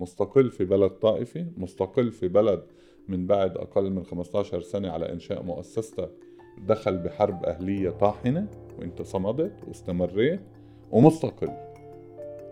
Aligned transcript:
مستقل 0.00 0.50
في 0.50 0.64
بلد 0.64 0.90
طائفي 0.90 1.46
مستقل 1.56 2.10
في 2.12 2.28
بلد 2.28 2.62
من 3.08 3.26
بعد 3.26 3.56
أقل 3.56 3.90
من 3.90 4.04
15 4.04 4.60
سنة 4.60 4.90
على 4.90 5.12
إنشاء 5.12 5.42
مؤسستها 5.42 6.08
دخل 6.58 6.98
بحرب 6.98 7.44
أهلية 7.44 7.90
طاحنة 7.90 8.46
وانت 8.78 9.02
صمدت 9.02 9.52
واستمريت 9.68 10.40
ومستقل. 10.90 11.48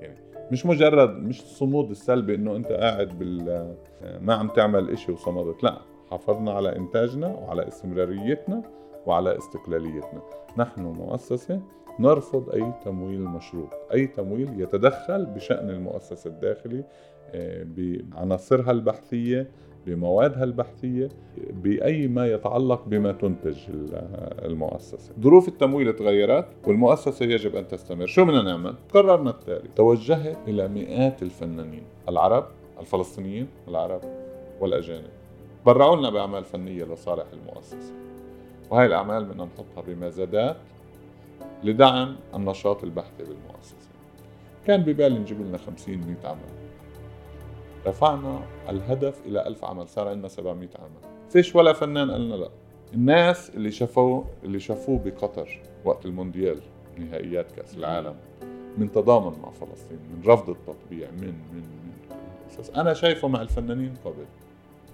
يعني 0.00 0.19
مش 0.53 0.66
مجرد 0.66 1.11
مش 1.11 1.40
الصمود 1.40 1.90
السلبي 1.90 2.34
إنه 2.34 2.56
أنت 2.56 2.72
قاعد 2.72 3.19
بال 3.19 3.75
ما 4.21 4.35
عم 4.35 4.49
تعمل 4.49 4.91
إشي 4.91 5.12
وصمدت 5.12 5.62
لا. 5.62 5.79
حافظنا 6.11 6.53
على 6.53 6.77
إنتاجنا 6.77 7.27
وعلى 7.27 7.69
استمراريتنا 7.69 8.62
وعلى 9.07 9.39
استقلاليتنا. 9.39 10.23
نحن 10.59 10.83
مؤسسة 10.83 11.62
نرفض 12.01 12.51
أي 12.51 12.73
تمويل 12.85 13.21
مشروط 13.21 13.69
أي 13.93 14.07
تمويل 14.07 14.61
يتدخل 14.61 15.27
بشأن 15.27 15.71
المؤسسة 15.71 16.30
الداخلي 16.30 16.85
بعناصرها 17.34 18.70
البحثية 18.70 19.50
بموادها 19.86 20.45
البحثية 20.45 21.09
بأي 21.50 22.09
ما 22.09 22.27
يتعلق 22.27 22.84
بما 22.86 23.12
تنتج 23.12 23.56
المؤسسة. 24.45 25.12
ظروف 25.20 25.48
التمويل 25.48 25.92
تغيرت 25.92 26.46
والمؤسسة 26.66 27.27
يجب 27.27 27.56
أن 27.56 27.69
تستمر. 27.69 28.06
شو 28.06 28.24
بدنا 28.24 28.42
نعمل؟ 28.42 28.74
قررنا 28.95 29.30
التالي. 29.30 29.69
توجهت 29.77 30.38
إلى 30.48 30.69
مئات 30.69 31.22
الفنانين 31.22 31.83
العرب 32.09 32.46
الفلسطينيين 32.80 33.48
العرب 33.69 34.00
والأجانب. 34.60 35.10
برعوا 35.66 35.97
لنا 35.97 36.10
بأعمال 36.10 36.45
فنية 36.45 36.84
لصالح 36.84 37.27
المؤسسة. 37.33 37.92
وهي 38.70 38.86
الأعمال 38.86 39.24
بدنا 39.24 39.45
نحطها 39.45 39.83
بمزادات 39.86 40.56
لدعم 41.64 42.16
النشاط 42.34 42.84
البحثي 42.84 43.24
بالمؤسسة. 43.24 43.88
كان 44.66 44.83
ببالي 44.83 45.19
نجيب 45.19 45.41
لنا 45.41 45.58
50 45.58 45.98
100 45.98 46.30
عمل. 46.30 46.67
رفعنا 47.88 48.41
الهدف 48.69 49.20
إلى 49.27 49.47
ألف 49.47 49.65
عمل 49.65 49.88
صار 49.88 50.09
عندنا 50.09 50.28
700 50.28 50.69
عمل. 50.78 51.14
فيش 51.31 51.55
ولا 51.55 51.72
فنان 51.72 52.11
قال 52.11 52.27
لنا 52.27 52.34
لا. 52.34 52.48
الناس 52.94 53.50
اللي 53.50 53.70
شافوه 53.70 54.25
اللي 54.44 54.61
شافوه 54.61 54.98
بقطر 55.05 55.61
وقت 55.84 56.06
المونديال 56.06 56.61
نهائيات 56.98 57.53
كأس 57.53 57.77
العالم 57.77 58.14
من 58.78 58.92
تضامن 58.92 59.39
مع 59.42 59.50
فلسطين 59.50 59.98
من 59.98 60.22
رفض 60.27 60.50
التطبيع 60.50 61.11
من 61.11 61.34
من 61.53 61.62
من 61.62 62.77
أنا 62.77 62.94
شايفه 62.94 63.28
مع 63.28 63.42
الفنانين 63.42 63.94
قبل 64.05 64.25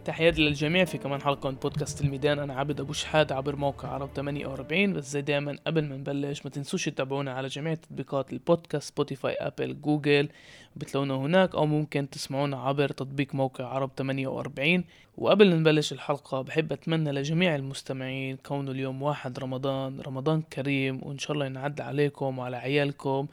تحياتي 0.04 0.42
للجميع 0.42 0.84
في 0.84 0.98
كمان 0.98 1.22
حلقة 1.22 1.50
من 1.50 1.56
بودكاست 1.56 2.00
الميدان. 2.00 2.38
أنا 2.38 2.54
عبد 2.54 2.80
أبو 2.80 2.92
شحات 2.92 3.32
عبر 3.32 3.56
موقع 3.56 3.88
عرب 3.88 4.10
48 4.16 4.92
بس 4.92 5.04
زي 5.10 5.22
دايما 5.22 5.58
قبل 5.66 5.84
ما 5.84 5.96
نبلش 5.96 6.44
ما 6.44 6.50
تنسوش 6.50 6.84
تتابعونا 6.84 7.32
على 7.32 7.48
جميع 7.48 7.74
تطبيقات 7.74 8.32
البودكاست 8.32 8.88
سبوتيفاي 8.88 9.34
أبل 9.34 9.80
جوجل 9.80 10.28
بتلاقونا 10.76 11.14
هناك 11.14 11.54
أو 11.54 11.66
ممكن 11.66 12.10
تسمعونا 12.10 12.56
عبر 12.56 12.88
تطبيق 12.88 13.34
موقع 13.34 13.64
عرب 13.64 13.90
48 13.96 14.84
وقبل 15.16 15.56
نبلش 15.56 15.92
الحلقة 15.92 16.42
بحب 16.42 16.72
أتمنى 16.72 17.12
لجميع 17.12 17.56
المستمعين 17.56 18.36
كونه 18.36 18.70
اليوم 18.70 19.02
واحد 19.02 19.38
رمضان 19.38 20.00
رمضان 20.00 20.42
كريم 20.42 21.00
وإن 21.02 21.18
شاء 21.18 21.32
الله 21.32 21.46
ينعد 21.46 21.80
عليكم 21.80 22.38
وعلى 22.38 22.56
عيالكم. 22.56 23.26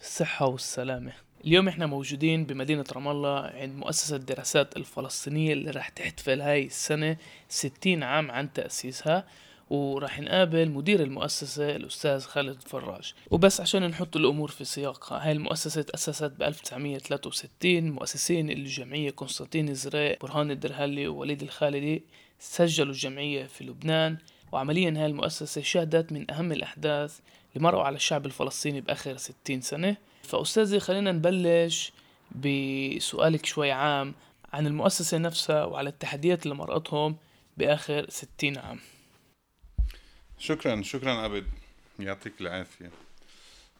الصحة 0.00 0.46
والسلامة. 0.46 1.27
اليوم 1.44 1.68
إحنا 1.68 1.86
موجودين 1.86 2.44
بمدينة 2.44 2.84
رام 2.92 3.08
الله 3.08 3.40
عند 3.40 3.76
مؤسسة 3.76 4.16
الدراسات 4.16 4.76
الفلسطينية 4.76 5.52
اللي 5.52 5.70
راح 5.70 5.88
تحتفل 5.88 6.40
هاي 6.40 6.66
السنة 6.66 7.16
ستين 7.48 8.02
عام 8.02 8.30
عن 8.30 8.52
تأسيسها 8.52 9.26
وراح 9.70 10.20
نقابل 10.20 10.70
مدير 10.70 11.02
المؤسسة 11.02 11.76
الأستاذ 11.76 12.20
خالد 12.20 12.62
فراج. 12.62 13.14
وبس 13.30 13.60
عشان 13.60 13.86
نحط 13.86 14.16
الأمور 14.16 14.48
في 14.50 14.64
سياقها 14.64 15.26
هاي 15.26 15.32
المؤسسة 15.32 15.82
تأسست 15.82 16.32
ب 16.38 16.42
1963 16.42 17.90
مؤسسين 17.90 18.50
الجمعية 18.50 19.10
قسطنطين 19.10 19.74
زريق 19.74 20.20
برهان 20.22 20.50
الدرهلي 20.50 21.08
ووليد 21.08 21.42
الخالدي 21.42 22.02
سجلوا 22.38 22.92
الجمعية 22.92 23.44
في 23.44 23.64
لبنان. 23.64 24.16
وعمليا 24.52 24.94
هاي 24.96 25.06
المؤسسة 25.06 25.62
شهدت 25.62 26.12
من 26.12 26.30
أهم 26.30 26.52
الأحداث 26.52 27.18
اللي 27.52 27.64
مروا 27.64 27.82
على 27.82 27.96
الشعب 27.96 28.26
الفلسطيني 28.26 28.80
بآخر 28.80 29.16
60 29.16 29.60
سنة. 29.60 29.96
فأستاذي 30.28 30.80
خلينا 30.80 31.12
نبلش 31.12 31.92
بسؤالك 32.32 33.46
شوي 33.46 33.72
عام 33.72 34.14
عن 34.52 34.66
المؤسسة 34.66 35.18
نفسها 35.18 35.64
وعلى 35.64 35.88
التحديات 35.88 36.42
اللي 36.42 36.54
مرقتهم 36.54 37.16
بآخر 37.56 38.06
ستين 38.10 38.58
عام. 38.58 38.78
شكرا 40.38 40.82
شكرا 40.82 41.12
عبد 41.12 41.46
يعطيك 42.00 42.32
العافية. 42.40 42.90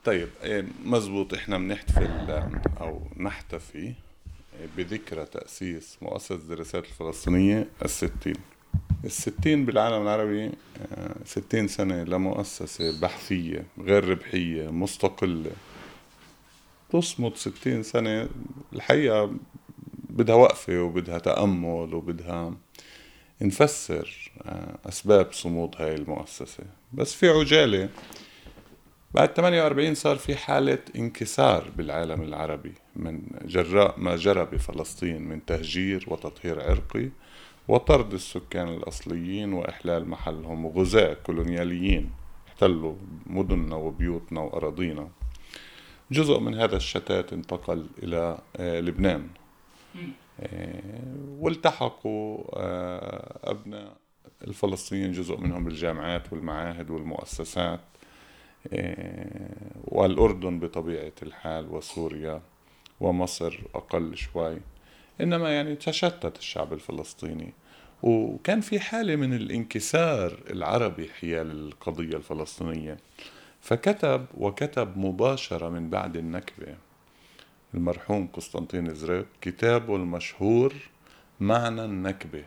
طيب 0.04 0.28
إيه، 0.42 0.64
مزبوط. 0.84 1.34
إحنا 1.34 1.58
بنحتفل 1.58 2.42
أو 2.80 3.08
نحتفي 3.16 3.92
بذكرى 4.76 5.24
تأسيس 5.24 5.98
مؤسسة 6.02 6.34
الدراسات 6.34 6.84
الفلسطينية 6.84 7.68
الستين. 7.84 8.36
الستين 9.04 9.66
بالعالم 9.66 10.02
العربي 10.02 10.46
آه، 10.46 11.16
ستين 11.24 11.68
سنة 11.68 12.04
لمؤسسة 12.04 13.00
بحثية 13.00 13.64
غير 13.78 14.08
ربحية 14.08 14.70
مستقلة. 14.70 15.50
تصمد 16.90 17.36
ستين 17.36 17.82
سنة. 17.82 18.28
الحقيقة 18.72 19.30
بدها 20.10 20.34
وقفة 20.34 20.82
وبدها 20.82 21.18
تأمل 21.18 21.94
وبدها 21.94 22.54
نفسر 23.42 24.32
آه، 24.42 24.78
أسباب 24.88 25.32
صمود 25.32 25.74
هاي 25.78 25.94
المؤسسة. 25.94 26.64
بس 26.92 27.14
في 27.14 27.28
عجالة. 27.28 27.88
بعد 29.14 29.28
48 29.28 29.94
صار 29.94 30.16
في 30.16 30.36
حالة 30.36 30.78
انكسار 30.96 31.70
بالعالم 31.76 32.22
العربي 32.22 32.74
من 32.96 33.22
جراء 33.44 34.00
ما 34.00 34.16
جرى 34.16 34.44
بفلسطين 34.44 35.22
من 35.22 35.44
تهجير 35.44 36.04
وتطهير 36.08 36.62
عرقي 36.62 37.08
وطرد 37.68 38.12
السكان 38.14 38.68
الأصليين 38.68 39.52
وإحلال 39.52 40.08
محلهم 40.08 40.64
وغزاة 40.64 41.14
كولونياليين. 41.14 42.10
احتلوا 42.48 42.94
مدننا 43.26 43.76
وبيوتنا 43.76 44.40
وأراضينا. 44.40 45.08
جزء 46.10 46.38
من 46.38 46.54
هذا 46.54 46.76
الشتات 46.76 47.32
انتقل 47.32 47.86
إلى 48.02 48.38
آه، 48.56 48.80
لبنان. 48.80 49.28
آه، 50.40 50.80
والتحقوا 51.28 52.44
آه، 52.54 53.38
أبناء 53.44 53.96
الفلسطينيين 54.46 55.12
جزء 55.12 55.36
منهم 55.36 55.64
بالجامعات 55.64 56.32
والمعاهد 56.32 56.90
والمؤسسات 56.90 57.80
والأردن 59.84 60.58
بطبيعة 60.60 61.12
الحال 61.22 61.68
وسوريا 61.74 62.42
ومصر 63.00 63.60
أقل 63.74 64.16
شوي. 64.16 64.58
إنما 65.20 65.54
يعني 65.54 65.76
تشتت 65.76 66.38
الشعب 66.38 66.72
الفلسطيني. 66.72 67.52
وكان 68.02 68.60
في 68.60 68.80
حالة 68.80 69.16
من 69.16 69.34
الانكسار 69.34 70.38
العربي 70.50 71.08
حيال 71.08 71.50
القضية 71.50 72.16
الفلسطينية. 72.16 72.96
فكتب 73.60 74.26
وكتب 74.38 74.98
مباشرة 74.98 75.68
من 75.68 75.90
بعد 75.90 76.16
النكبة. 76.16 76.76
المرحوم 77.74 78.28
قسطنطين 78.32 78.94
زريق 78.94 79.26
كتابه 79.40 79.96
المشهور 79.96 80.74
معنى 81.40 81.84
النكبة. 81.84 82.44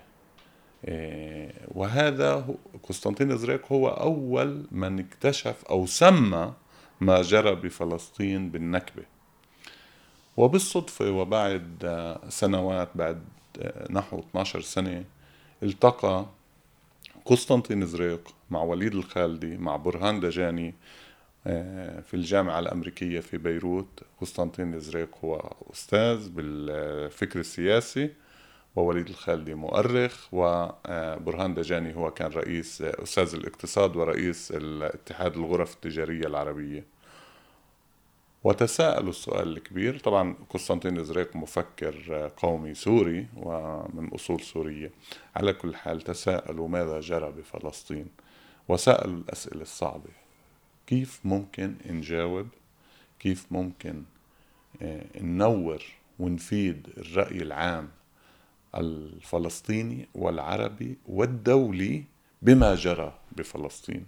إيه، 0.88 1.54
وهذا 1.68 2.56
قسطنطين 2.84 3.38
زريق 3.38 3.72
هو 3.72 3.88
أول 3.90 4.66
من 4.72 5.00
اكتشف 5.00 5.64
أو 5.70 5.86
سمى 5.86 6.54
ما 7.02 7.22
جرى 7.22 7.56
بفلسطين 7.56 8.50
بالنكبة. 8.50 9.04
وبالصدفة 10.38 11.12
وبعد 11.12 11.86
سنوات 12.30 12.90
بعد 12.96 13.24
نحو 13.90 14.20
12 14.20 14.62
سنة 14.62 15.04
التقى 15.64 16.26
قسطنطين 17.26 17.86
زريق 17.86 18.34
مع 18.50 18.62
وليد 18.64 18.96
الخالدي 18.96 19.58
مع 19.58 19.76
برهان 19.76 20.20
دجاني 20.20 20.68
آه، 20.68 20.74
في 21.44 22.14
الجامعة 22.14 22.60
الأمريكية 22.60 23.20
في 23.20 23.38
بيروت 23.38 24.04
قسطنطين 24.22 24.80
زريق 24.80 25.10
هو 25.26 25.54
أستاذ 25.74 26.30
بالفكر 26.30 27.40
السياسي 27.40 28.10
ووليد 28.76 29.08
الخالدي 29.10 29.54
مؤرخ 29.54 30.28
وبرهان 30.32 31.54
دجاني 31.54 31.96
هو 31.96 32.12
كان 32.12 32.32
رئيس 32.32 32.82
أستاذ 32.82 33.36
الاقتصاد 33.36 33.96
ورئيس 33.96 34.54
اتحاد 34.82 35.38
الغرف 35.38 35.74
التجارية 35.74 36.28
العربية. 36.28 36.86
وتساءلوا 38.44 39.10
السؤال 39.10 39.58
الكبير 39.58 40.00
طبعا 40.00 40.36
قسطنطين 40.50 41.04
زريق 41.04 41.36
مفكر 41.36 42.32
قومي 42.38 42.74
سوري 42.74 43.28
ومن 43.38 44.10
أصول 44.14 44.42
سورية. 44.42 44.92
على 45.36 45.54
كل 45.54 45.76
حال 45.76 46.02
تساءلوا 46.02 46.68
ماذا 46.68 47.00
جرى 47.00 47.32
بفلسطين؟ 47.32 48.08
وسألوا 48.68 49.18
الأسئلة 49.18 49.62
الصعبة. 49.62 50.21
كيف 50.88 51.20
ممكن 51.24 51.76
نجاوب 51.86 52.48
كيف 53.20 53.46
ممكن 53.52 54.04
آه، 54.82 55.06
ننور 55.22 55.84
ونفيد 56.20 56.88
الرأي 56.98 57.42
العام 57.42 57.90
الفلسطيني 58.76 60.08
والعربي 60.16 60.98
والدولي 61.06 62.04
بما 62.42 62.76
جرى 62.76 63.20
بفلسطين؟ 63.32 64.06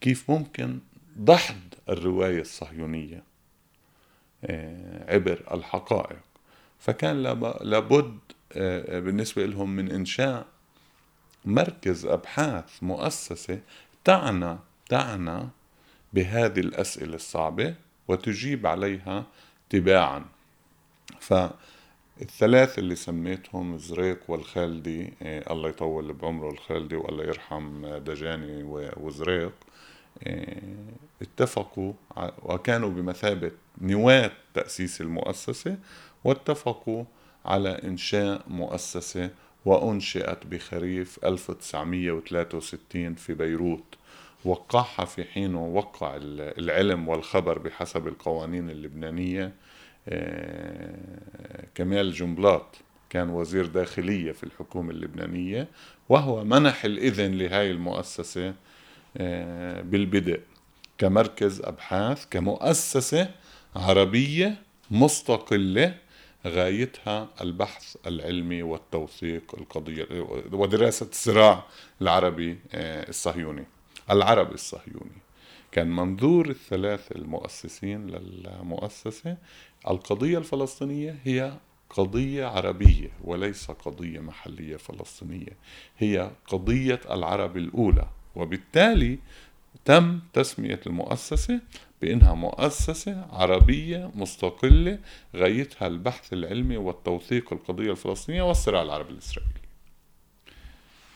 كيف 0.00 0.30
ممكن 0.30 0.78
دحض 1.16 1.60
الرواية 1.88 2.40
الصهيونية 2.40 3.22
آه، 4.44 5.14
عبر 5.14 5.42
الحقائق؟ 5.52 6.22
فكان 6.78 7.22
لابد 7.62 8.18
بالنسبة 8.88 9.46
لهم 9.46 9.76
من 9.76 9.90
إنشاء 9.90 10.46
مركز 11.44 12.06
أبحاث 12.06 12.82
مؤسسة 12.82 13.60
تعنى 14.04 14.58
تعنى 14.88 15.48
بهذه 16.12 16.60
الأسئلة 16.60 17.14
الصعبة 17.14 17.74
وتجيب 18.08 18.66
عليها 18.66 19.24
تباعا 19.70 20.24
فالثلاث 21.20 22.78
اللي 22.78 22.94
سميتهم 22.96 23.78
زريق 23.78 24.18
والخالدي 24.28 25.12
إيه 25.22 25.52
الله 25.52 25.68
يطول 25.68 26.12
بعمره 26.12 26.50
الخالدي 26.50 26.96
والله 26.96 27.24
يرحم 27.24 27.86
دجاني 27.96 28.62
وزريق 28.96 29.52
إيه 30.26 30.62
اتفقوا 31.22 31.92
وكانوا 32.42 32.90
بمثابة 32.90 33.50
نواة 33.80 34.30
تأسيس 34.54 35.00
المؤسسة 35.00 35.76
واتفقوا 36.24 37.04
على 37.44 37.68
إنشاء 37.70 38.42
مؤسسة 38.48 39.30
وأنشئت 39.64 40.46
بخريف 40.46 41.24
1963 41.24 43.14
في 43.14 43.34
بيروت. 43.34 43.84
وقعها 44.44 45.04
في 45.04 45.24
حينه 45.24 45.66
وقع 45.66 46.16
العلم 46.32 47.08
والخبر 47.08 47.58
بحسب 47.58 48.08
القوانين 48.08 48.70
اللبنانية. 48.70 49.52
آه، 50.08 51.64
كمال 51.74 52.12
جنبلاط 52.12 52.76
كان 53.10 53.30
وزير 53.30 53.66
داخلية 53.66 54.32
في 54.32 54.44
الحكومة 54.44 54.90
اللبنانية 54.90 55.68
وهو 56.08 56.44
منح 56.44 56.84
الإذن 56.84 57.38
لهاي 57.38 57.70
المؤسسة 57.70 58.54
آه، 59.16 59.80
بالبدء 59.82 60.40
كمركز 60.98 61.60
أبحاث 61.60 62.26
كمؤسسة 62.30 63.30
عربية 63.76 64.54
مستقلة 64.90 65.94
غايتها 66.46 67.28
البحث 67.40 67.96
العلمي 68.06 68.62
والتوثيق 68.62 69.54
القضية 69.58 70.06
ودراسة 70.52 71.06
الصراع 71.10 71.64
العربي 72.02 72.58
آه، 72.72 73.08
الصهيوني. 73.08 73.64
العربي 74.10 74.54
الصهيوني. 74.54 75.22
كان 75.72 75.96
منظور 75.96 76.48
الثلاث 76.48 77.12
المؤسسين 77.12 78.06
للمؤسسة. 78.06 79.36
القضية 79.88 80.38
الفلسطينية 80.38 81.18
هي 81.24 81.52
قضية 81.90 82.46
عربية 82.46 83.10
وليس 83.24 83.70
قضية 83.70 84.20
محلية 84.20 84.76
فلسطينية. 84.76 85.56
هي 85.98 86.30
قضية 86.46 87.00
العرب 87.10 87.56
الأولى. 87.56 88.08
وبالتالي 88.36 89.18
تم 89.84 90.20
تسمية 90.32 90.80
المؤسسة 90.86 91.60
بأنها 92.02 92.34
مؤسسة 92.34 93.26
عربية 93.30 94.10
مستقلة 94.14 94.98
غايتها 95.36 95.86
البحث 95.88 96.32
العلمي 96.32 96.76
والتوثيق 96.76 97.52
القضية 97.52 97.90
الفلسطينية 97.90 98.42
والصراع 98.42 98.82
العربي 98.82 99.12
الإسرائيلي. 99.12 99.60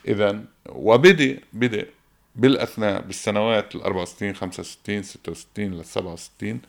إذا 0.07 0.45
وبدأ 0.69 1.39
بدأ 1.53 1.85
بالأثناء 2.35 3.01
بالسنوات 3.01 3.75
ال 3.75 3.83
64 3.83 4.35
65 4.35 5.03
66 5.03 5.73
ل 5.73 5.85
67 5.85 6.61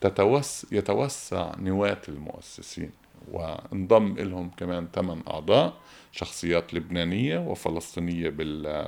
تتوس 0.00 0.66
يتوسع 0.72 1.52
نواة 1.58 2.00
المؤسسين 2.08 2.90
وانضم 3.32 4.14
لهم 4.18 4.50
كمان 4.56 4.88
ثمان 4.94 5.22
أعضاء 5.28 5.74
شخصيات 6.12 6.74
لبنانية 6.74 7.38
وفلسطينية 7.38 8.28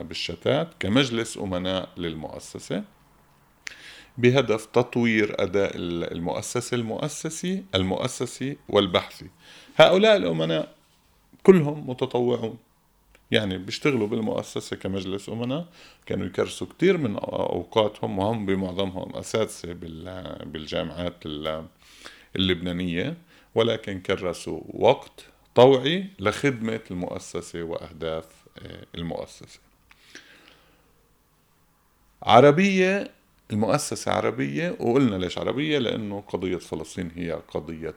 بالشتات 0.03 0.69
كمجلس 0.81 1.39
أمناء 1.39 1.89
للمؤسسة. 1.97 2.85
بهدف 4.19 4.67
تطوير 4.67 5.43
أداء 5.43 5.71
المؤسسة 5.77 6.75
المؤسسي 6.75 7.65
المؤسسي 7.75 8.57
والبحثي. 8.69 9.27
هؤلاء 9.77 10.17
الأمناء 10.17 10.75
كلهم 11.43 11.91
متطوعون. 11.91 12.59
يعني 13.31 13.59
بيشتغلوا 13.59 14.07
بالمؤسسة 14.07 14.77
كمجلس 14.77 15.29
أمناء 15.29 15.67
كانوا 16.07 16.27
يكرسوا 16.27 16.67
كتير 16.67 16.97
من 16.99 17.17
أوقاتهم 17.17 18.19
وهم 18.19 18.47
بمعظمهم 18.47 19.17
أساتذة 19.17 19.73
بالجامعات 20.45 21.15
اللبنانية 22.37 23.17
ولكن 23.55 24.01
كرسوا 24.01 24.61
وقت 24.69 25.25
طوعي 25.55 26.07
لخدمة 26.19 26.81
المؤسسة 26.91 27.63
وأهداف 27.63 28.27
آه، 28.59 28.87
المؤسسة. 28.95 29.61
عربية 32.23 33.11
المؤسسة 33.51 34.13
عربية 34.13 34.77
وقلنا 34.81 35.17
ليش 35.17 35.39
عربية؟ 35.39 35.79
لأنه 35.79 36.21
قضية 36.21 36.57
فلسطين 36.57 37.11
هي 37.17 37.33
قضية 37.33 37.95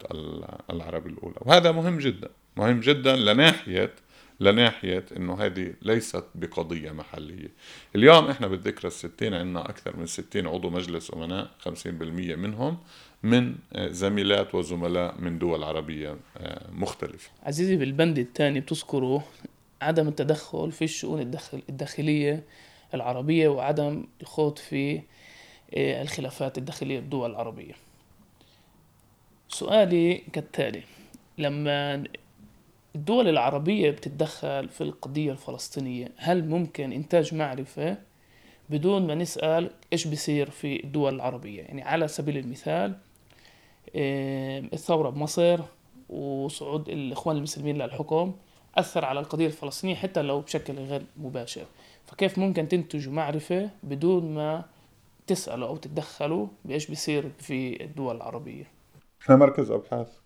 العرب 0.69 1.07
الأولى 1.07 1.35
وهذا 1.41 1.71
مهم 1.71 1.97
جدا 1.97 2.29
مهم 2.57 2.79
جدا 2.79 3.15
لناحية 3.15 3.93
لناحية 4.39 5.05
إنه 5.17 5.45
هذه 5.45 5.73
ليست 5.81 6.23
بقضية 6.35 6.91
محلية. 6.91 7.51
اليوم 7.95 8.29
إحنا 8.29 8.47
بالذكرى 8.47 8.87
الستين 8.87 9.33
عندنا 9.33 9.69
أكثر 9.69 9.97
من 9.97 10.05
ستين 10.05 10.47
عضو 10.47 10.69
مجلس 10.69 11.13
أمناء 11.13 11.49
خمسين 11.59 11.97
بالمية 11.97 12.35
منهم 12.35 12.77
من 13.23 13.55
زميلات 13.77 14.55
وزملاء 14.55 15.15
من 15.21 15.39
دول 15.39 15.63
عربية 15.63 16.17
آه، 16.37 16.71
مختلفة. 16.71 17.29
عزيزي 17.43 17.75
بالبند 17.75 18.19
الثاني 18.19 18.59
بتذكروا 18.59 19.19
عدم 19.81 20.07
التدخل 20.07 20.71
في 20.71 20.83
الشؤون 20.83 21.21
الداخلية 21.69 22.43
العربية 22.93 23.47
وعدم 23.47 24.05
الخوض 24.21 24.57
في 24.57 25.01
آه، 25.75 26.01
الخلافات 26.01 26.57
الداخلية 26.57 26.99
بالدول 26.99 27.29
العربية. 27.31 27.73
سؤالي 29.49 30.23
كالتالي 30.33 30.83
لما 31.37 32.03
الدول 32.97 33.27
العربية 33.27 33.91
بتتدخل 33.91 34.69
في 34.69 34.81
القضية 34.81 35.31
الفلسطينية 35.31 36.11
هل 36.17 36.49
ممكن 36.49 36.91
إنتاج 36.91 37.35
معرفة 37.35 37.97
بدون 38.69 39.07
ما 39.07 39.15
نسأل 39.15 39.71
إيش 39.93 40.07
بيصير 40.07 40.49
في 40.49 40.83
الدول 40.83 41.15
العربية؟ 41.15 41.61
يعني 41.61 41.81
على 41.83 42.07
سبيل 42.07 42.37
المثال 42.37 42.97
الثورة 44.73 45.09
بمصر 45.09 45.59
وصعود 46.09 46.89
الإخوان 46.89 47.37
المسلمين 47.37 47.77
للحكم 47.77 48.35
أثر 48.75 49.05
على 49.05 49.19
القضية 49.19 49.47
الفلسطينية 49.47 49.95
حتى 49.95 50.21
لو 50.21 50.41
بشكل 50.41 50.73
غير 50.73 51.01
مباشر. 51.17 51.65
فكيف 52.05 52.37
ممكن 52.37 52.67
تنتجوا 52.67 53.13
معرفة 53.13 53.69
بدون 53.83 54.33
ما 54.33 54.65
تسألوا 55.27 55.67
أو 55.67 55.77
تتدخلوا 55.77 56.47
بإيش 56.65 56.87
بيصير 56.87 57.31
في 57.39 57.83
الدول 57.83 58.15
العربية؟ 58.15 58.63
إحنا 59.21 59.35
مركز 59.35 59.71
أبحاث 59.71 60.17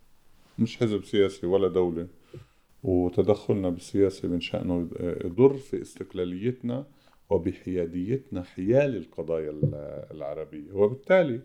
مش 0.60 0.78
حزب 0.78 1.06
سياسي 1.06 1.46
ولا 1.48 1.68
دولة. 1.68 2.08
وتدخلنا 2.84 3.70
بالسياسة 3.70 4.28
من 4.28 4.42
شأنه 4.42 4.90
يضر 5.26 5.54
في 5.54 5.82
استقلاليتنا 5.82 6.86
وبحياديتنا 7.30 8.44
حيال 8.44 8.96
القضايا 8.98 9.54
العربية. 10.12 10.74
وبالتالي 10.74 11.40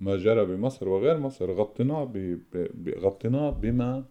ما 0.00 0.16
جرى 0.16 0.44
بمصر 0.44 0.88
وغير 0.88 1.18
مصر 1.18 1.52
غطيناه 1.52 2.12
غطيناه 2.98 3.50
بما 3.50 4.04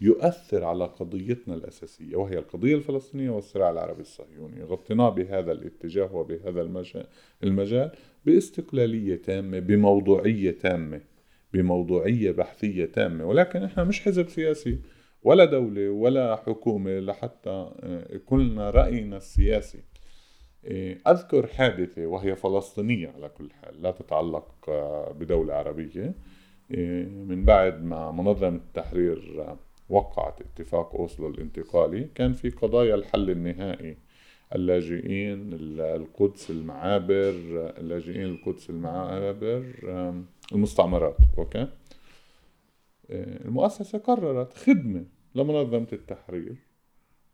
يؤثر 0.00 0.64
على 0.64 0.84
قضيتنا 0.84 1.54
الأساسية 1.54 2.16
وهي 2.16 2.38
القضية 2.38 2.74
الفلسطينية 2.74 3.30
والصراع 3.30 3.70
العربي 3.70 4.00
الصهيوني. 4.00 4.62
غطيناه 4.62 5.08
بهذا 5.08 5.52
الاتجاه 5.52 6.14
وبهذا 6.14 6.68
المجال 7.44 7.90
باستقلالية 8.26 9.16
تامة 9.16 9.58
بموضوعية 9.58 10.50
تامة 10.50 11.00
بموضوعية 11.52 12.30
بحثية 12.30 12.84
تامة. 12.84 13.24
ولكن 13.24 13.62
إحنا 13.62 13.84
مش 13.84 14.00
حزب 14.00 14.28
سياسي. 14.28 14.78
ولا 15.26 15.44
دولة 15.44 15.90
ولا 15.90 16.36
حكومة 16.36 16.98
لحتى 16.98 17.50
آه، 17.50 18.14
يكون 18.14 18.48
لنا 18.48 18.70
رأينا 18.70 19.16
السياسي 19.16 19.82
آه، 20.64 20.96
أذكر 21.06 21.46
حادثة 21.46 22.06
وهي 22.06 22.36
فلسطينية 22.36 23.08
على 23.08 23.28
كل 23.28 23.50
حال 23.52 23.82
لا 23.82 23.90
تتعلق 23.90 24.54
آه، 24.68 25.12
بدولة 25.12 25.54
عربية. 25.54 26.14
من 27.28 27.44
بعد 27.44 27.84
ما 27.84 28.10
منظمة 28.10 28.56
التحرير 28.56 29.56
وقعت 29.88 30.40
اتفاق 30.40 30.94
أوسلو 30.94 31.28
الانتقالي 31.28 32.08
كان 32.14 32.32
في 32.32 32.50
قضايا 32.50 32.94
الحل 32.94 33.30
النهائي. 33.30 33.96
اللاجئين 34.54 35.50
القدس 35.80 36.50
المعابر 36.50 37.34
اللاجئين 37.78 38.24
القدس 38.24 38.70
المعابر 38.70 39.64
المستعمرات 40.52 41.16
أوكي؟ 41.38 41.68
المؤسسة 43.10 43.98
قررت 43.98 44.52
خدمة 44.52 45.15
لمنظمة 45.36 45.86
التحرير 45.92 46.56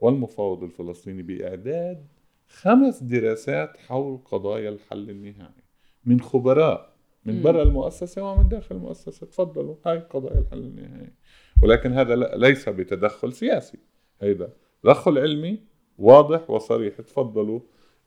والمفاوض 0.00 0.62
الفلسطيني 0.62 1.22
بإعداد 1.22 2.06
خمس 2.48 3.02
دراسات 3.02 3.76
حول 3.76 4.18
قضايا 4.24 4.68
الحل 4.68 5.10
النهائي 5.10 5.62
من 6.04 6.20
خبراء 6.20 6.92
من 7.24 7.42
برا 7.42 7.62
المؤسسة 7.62 8.22
ومن 8.22 8.48
داخل 8.48 8.76
المؤسسة 8.76 9.26
تفضلوا 9.26 9.76
هاي 9.86 9.98
قضايا 9.98 10.38
الحل 10.38 10.58
النهائي. 10.58 11.10
ولكن 11.62 11.92
هذا 11.92 12.16
ليس 12.16 12.68
بتدخل 12.68 13.32
سياسي 13.32 13.78
هيدا 14.20 14.52
تدخل 14.82 15.18
علمي 15.18 15.58
واضح 15.98 16.50
وصريح. 16.50 17.00
تفضلوا 17.00 17.60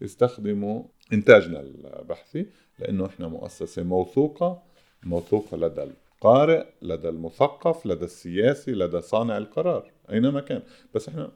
استخدموا 0.03 0.83
إنتاجنا 1.13 1.59
البحثي 1.59 2.45
لأنه 2.79 3.05
إحنا 3.05 3.27
مؤسسة 3.27 3.83
موثوقة 3.83 4.63
موثوقة 5.03 5.57
لدى 5.57 5.83
القارئ 6.25 6.65
لدى 6.81 7.09
المثقف 7.09 7.85
لدى 7.85 8.05
السياسي 8.05 8.71
لدى 8.71 9.01
صانع 9.01 9.37
القرار 9.37 9.91
أينما 10.11 10.41
كان. 10.41 10.61
بس 10.95 11.09
إحنا 11.09 11.31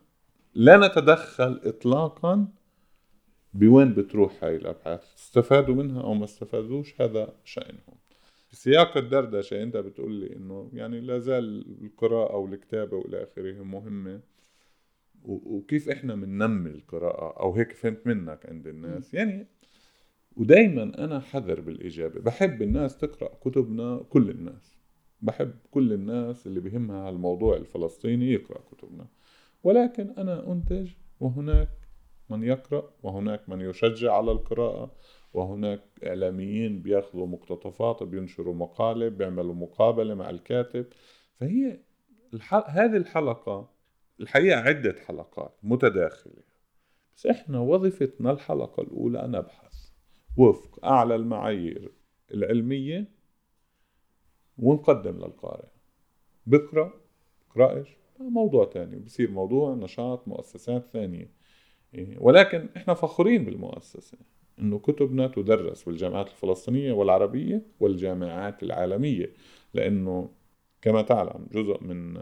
لا 0.53 0.87
نتدخل 0.87 1.61
إطلاقا 1.63 2.47
بوين 3.53 3.93
بتروح 3.93 4.43
هاي 4.43 4.55
الأبحاث 4.55 5.13
استفادوا 5.17 5.75
منها 5.75 6.01
أو 6.01 6.13
ما 6.13 6.25
استفادوش 6.25 7.01
هذا 7.01 7.33
شأنهم. 7.43 7.95
في 8.47 8.55
سياق 8.55 8.97
الدردشة 8.97 9.63
أنت 9.63 9.77
بتقول 9.77 10.11
لي 10.11 10.35
إنه 10.35 10.69
يعني 10.73 11.01
لا 11.01 11.19
زال 11.19 11.65
القراءة 11.83 12.35
والكتابة 12.35 12.97
وإلى 12.97 13.23
آخره 13.23 13.63
مهمة. 13.63 14.19
وكيف 15.25 15.89
إحنا 15.89 16.15
بننمي 16.15 16.69
القراءة؟ 16.69 17.39
أو 17.39 17.53
هيك 17.53 17.71
فهمت 17.71 18.07
منك 18.07 18.45
عند 18.49 18.67
الناس. 18.67 19.13
يعني 19.13 19.47
ودايما 20.35 20.83
أنا 20.83 21.19
حذر 21.19 21.61
بالإجابة. 21.61 22.21
بحب 22.21 22.61
الناس 22.61 22.97
تقرأ 22.97 23.27
كتبنا 23.43 24.05
كل 24.09 24.29
الناس. 24.29 24.78
بحب 25.21 25.51
كل 25.71 25.93
الناس 25.93 26.47
اللي 26.47 26.59
بهمها 26.59 27.09
الموضوع 27.09 27.55
الفلسطيني 27.57 28.31
يقرأ 28.31 28.61
كتبنا. 28.71 29.07
ولكن 29.63 30.09
أنا 30.17 30.51
أنتج 30.51 30.91
وهناك 31.19 31.69
من 32.29 32.43
يقرأ 32.43 32.93
وهناك 33.03 33.49
من 33.49 33.61
يشجع 33.61 34.13
على 34.13 34.31
القراءة 34.31 34.95
وهناك 35.33 35.81
إعلاميين 36.03 36.81
بياخذوا 36.81 37.27
مقتطفات 37.27 38.03
بينشروا 38.03 38.53
مقالة 38.53 39.07
بيعملوا 39.07 39.53
مقابلة 39.53 40.13
مع 40.13 40.29
الكاتب. 40.29 40.85
فهي 41.35 41.79
الحل... 42.33 42.63
هذه 42.67 42.97
الحلقة 42.97 43.69
الحقيقة 44.19 44.59
عدة 44.59 44.95
حلقات 45.07 45.57
متداخلة. 45.63 46.43
بس 47.15 47.25
إحنا 47.25 47.59
وظيفتنا 47.59 48.31
الحلقة 48.31 48.83
الأولى 48.83 49.27
نبحث 49.27 49.89
وفق 50.37 50.85
أعلى 50.85 51.15
المعايير 51.15 51.91
العلمية 52.33 53.18
ونقدم 54.59 55.17
للقارئ. 55.17 55.67
بقرأ 56.45 56.93
بقرأش 57.49 57.87
موضوع 58.19 58.65
تاني. 58.65 58.99
بصير 58.99 59.31
موضوع 59.31 59.73
نشاط 59.73 60.27
مؤسسات 60.27 60.85
ثانية. 60.93 61.31
إيه، 61.95 62.17
ولكن 62.19 62.69
إحنا 62.77 62.93
فخورين 62.93 63.45
بالمؤسسة. 63.45 64.17
إنه 64.59 64.79
كتبنا 64.79 65.27
تدرس 65.27 65.83
بالجامعات 65.83 66.27
الفلسطينية 66.29 66.91
والعربية 66.91 67.61
والجامعات 67.79 68.63
العالمية. 68.63 69.33
لأنه 69.73 70.29
كما 70.81 71.01
تعلم 71.01 71.47
جزء 71.51 71.83
من 71.83 72.13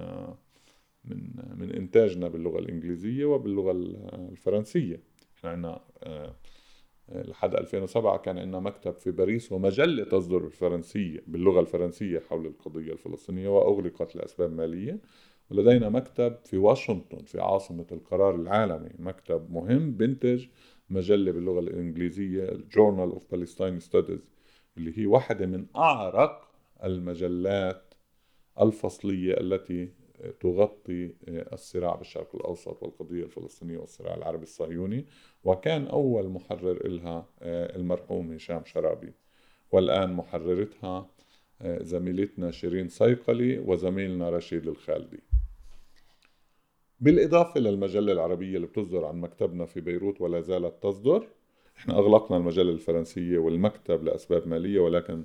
من 1.05 1.31
من 1.57 1.71
إنتاجنا 1.71 2.27
باللغة 2.27 2.59
الإنجليزية 2.59 3.25
وباللغة 3.25 3.71
الفرنسية. 4.31 4.99
إحنا 5.37 5.49
عندنا 5.49 5.81
آه، 6.03 6.35
لحد 7.09 7.55
2007 7.55 8.17
كان 8.17 8.37
عندنا 8.37 8.59
مكتب 8.59 8.93
في 8.93 9.11
باريس 9.11 9.51
ومجلة 9.51 10.03
تصدر 10.03 10.37
بالفرنسية 10.37 11.23
باللغة 11.27 11.59
الفرنسية 11.59 12.19
حول 12.19 12.45
القضية 12.45 12.91
الفلسطينية 12.93 13.49
وأغلقت 13.49 14.15
لأسباب 14.15 14.53
مالية. 14.53 14.99
ولدينا 15.51 15.89
مكتب 15.89 16.35
في 16.45 16.57
واشنطن 16.57 17.23
في 17.23 17.41
عاصمة 17.41 17.85
القرار 17.91 18.35
العالمي 18.35 18.89
مكتب 18.99 19.51
مهم 19.51 19.91
بنتج 19.91 20.45
مجلة 20.89 21.31
باللغة 21.31 21.59
الإنجليزية 21.59 22.47
Journal 22.49 23.15
of 23.15 23.19
Palestine 23.35 23.89
Studies 23.89 24.21
اللي 24.77 24.99
هي 24.99 25.05
واحدة 25.05 25.45
من 25.45 25.65
أعرق 25.75 26.51
المجلات 26.83 27.93
الفصلية 28.61 29.33
التي 29.33 29.89
تغطي 30.39 31.13
الصراع 31.27 31.95
بالشرق 31.95 32.35
الأوسط 32.35 32.83
والقضية 32.83 33.23
الفلسطينية 33.23 33.77
والصراع 33.77 34.15
العربي 34.15 34.43
الصهيوني. 34.43 35.05
وكان 35.43 35.87
أول 35.87 36.27
محرر 36.29 36.85
إلها 36.85 37.25
المرحوم 37.41 38.33
هشام 38.33 38.65
شرابي. 38.65 39.13
والآن 39.71 40.13
محررتها 40.13 41.09
زميلتنا 41.65 42.51
شيرين 42.51 42.89
صيقلي 42.89 43.59
وزميلنا 43.59 44.29
رشيد 44.29 44.67
الخالدي. 44.67 45.19
بالإضافة 46.99 47.59
للمجلة 47.59 48.11
العربية 48.13 48.55
اللي 48.55 48.67
بتصدر 48.67 49.05
عن 49.05 49.21
مكتبنا 49.21 49.65
في 49.65 49.81
بيروت 49.81 50.21
ولا 50.21 50.41
زالت 50.41 50.83
تصدر 50.83 51.27
إحنا 51.77 51.93
أغلقنا 51.97 52.37
المجلة 52.37 52.71
الفرنسية 52.71 53.37
والمكتب 53.37 54.03
لأسباب 54.03 54.47
مالية 54.47 54.79
ولكن 54.79 55.13
آه، 55.13 55.23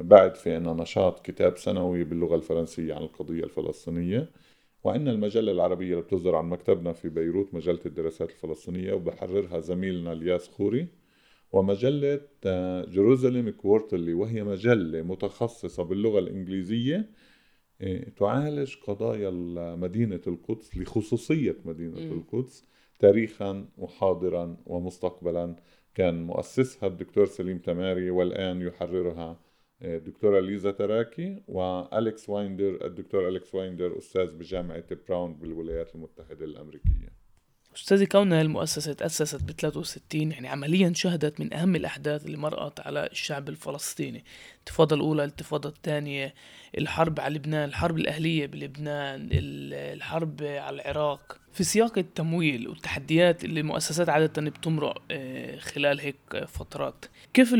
بعد 0.00 0.34
في 0.34 0.54
عنا 0.54 0.72
نشاط 0.72 1.26
كتاب 1.26 1.56
سنوي 1.58 2.04
باللغة 2.04 2.34
الفرنسية 2.36 2.94
عن 2.94 3.02
القضية 3.02 3.44
الفلسطينية. 3.44 4.30
وعندنا 4.84 5.10
المجلة 5.10 5.52
العربية 5.52 5.92
اللي 5.92 6.02
بتصدر 6.02 6.34
عن 6.34 6.48
مكتبنا 6.48 6.92
في 6.92 7.08
بيروت 7.08 7.54
مجلة 7.54 7.80
الدراسات 7.86 8.30
الفلسطينية 8.30 8.92
وبحررها 8.92 9.60
زميلنا 9.60 10.12
الياس 10.12 10.48
خوري. 10.48 10.88
ومجلة 11.52 12.20
جيروزاليم 12.88 13.50
كوارترلي 13.50 14.14
وهي 14.14 14.44
مجلة 14.44 15.02
متخصصة 15.02 15.82
باللغة 15.82 16.18
الإنجليزية 16.18 17.10
إيه، 17.80 18.08
تعالج 18.14 18.74
قضايا 18.86 19.30
مدينة 19.76 20.20
القدس 20.26 20.76
لخصوصية 20.76 21.56
مدينة 21.64 22.00
م. 22.00 22.12
القدس 22.12 22.64
تاريخا 22.98 23.68
وحاضرا 23.78 24.56
ومستقبلا. 24.66 25.56
كان 25.94 26.22
مؤسسها 26.22 26.86
الدكتور 26.88 27.26
سليم 27.26 27.58
تماري 27.58 28.10
والآن 28.10 28.62
يحررها 28.62 29.40
الدكتورة 29.82 30.36
إيه، 30.36 30.40
ليزا 30.40 30.70
تراكي 30.70 31.42
وأليكس 31.48 32.28
وايندر 32.28 32.86
الدكتور 32.86 33.28
أليكس 33.28 33.54
وايندر 33.54 33.98
أستاذ 33.98 34.34
بجامعة 34.34 34.84
براون 35.08 35.34
بالولايات 35.34 35.94
المتحدة 35.94 36.44
الأمريكية. 36.44 37.21
أستاذي 37.76 38.06
كونها 38.06 38.40
المؤسسة 38.42 38.92
تأسست 38.92 39.42
ب 39.42 39.50
63 39.50 40.32
يعني 40.32 40.48
عمليا 40.48 40.92
شهدت 40.94 41.40
من 41.40 41.54
أهم 41.54 41.76
الأحداث 41.76 42.26
اللي 42.26 42.36
مرقت 42.36 42.80
على 42.80 43.06
الشعب 43.06 43.48
الفلسطيني. 43.48 44.24
الانتفاضة 44.54 44.96
الأولى 44.96 45.24
الانتفاضة 45.24 45.68
الثانية 45.68 46.34
الحرب 46.78 47.20
على 47.20 47.34
لبنان 47.34 47.68
الحرب 47.68 47.96
الأهلية 47.96 48.46
بلبنان 48.46 49.28
الحرب 49.32 50.42
على 50.42 50.76
العراق. 50.76 51.38
في 51.52 51.64
سياق 51.64 51.98
التمويل 51.98 52.68
والتحديات 52.68 53.44
اللي 53.44 53.60
المؤسسات 53.60 54.08
عادة 54.08 54.50
بتمرق 54.50 55.02
آه، 55.10 55.58
خلال 55.58 56.00
هيك 56.00 56.44
فترات. 56.48 57.04
كيف 57.34 57.54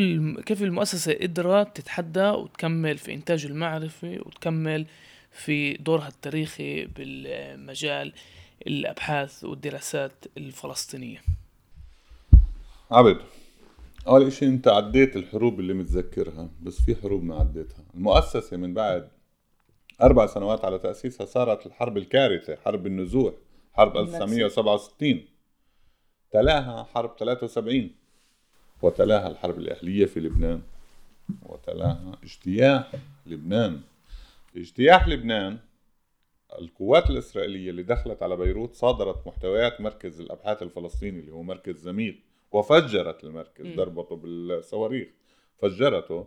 كيف 0.47 0.63
المؤسسة 0.63 1.13
قدرت 1.13 1.77
تتحدى 1.77 2.29
وتكمل 2.29 2.99
في 2.99 3.15
إنتاج 3.15 3.47
المعرفة 3.47 4.19
وتكمل 4.27 4.87
في 5.33 5.75
دورها 5.75 6.09
التاريخي 6.09 6.85
بالمجال؟ 6.85 8.13
الأبحاث 8.67 9.45
والدراسات 9.45 10.25
الفلسطينية. 10.37 11.23
عبد 12.91 13.19
أول 14.07 14.27
إشي 14.27 14.47
أنت 14.47 14.69
عديت 14.69 15.17
الحروب 15.17 15.61
اللي 15.61 15.75
متذكرها 15.75 16.51
بس 16.63 16.81
في 16.81 16.97
حروب 16.97 17.25
ما 17.25 17.37
عديتها. 17.37 17.85
المؤسسة 17.95 18.57
من 18.57 18.75
بعد 18.75 19.09
أربع 20.03 20.27
سنوات 20.27 20.65
على 20.65 20.79
تأسيسها 20.79 21.27
صارت 21.27 21.67
الحرب 21.67 21.97
الكارثة 21.97 22.57
حرب 22.57 22.87
النزوح 22.87 23.35
حرب 23.73 23.97
1967 23.97 25.25
تلاها 26.31 26.85
حرب 26.95 27.17
73 27.19 27.91
وتلاها 28.83 29.29
الحرب 29.29 29.59
الأهلية 29.59 30.07
في 30.07 30.21
لبنان 30.21 30.63
وتلاها 31.43 32.19
اجتياح 32.23 32.93
لبنان. 33.27 33.81
اجتياح 34.57 35.09
لبنان 35.09 35.59
القوات 36.59 37.11
الإسرائيلية 37.11 37.71
اللي 37.71 37.83
دخلت 37.83 38.23
على 38.23 38.37
بيروت 38.37 38.75
صادرت 38.75 39.27
محتويات 39.27 39.81
مركز 39.81 40.21
الأبحاث 40.21 40.63
الفلسطيني 40.63 41.21
اللي 41.21 41.33
هو 41.33 41.43
مركز 41.43 41.77
زميل 41.77 42.23
وفجرت 42.53 43.25
المركز 43.25 43.67
ضربته 43.77 44.17
بالصواريخ 44.17 45.09
فجرته. 45.59 46.27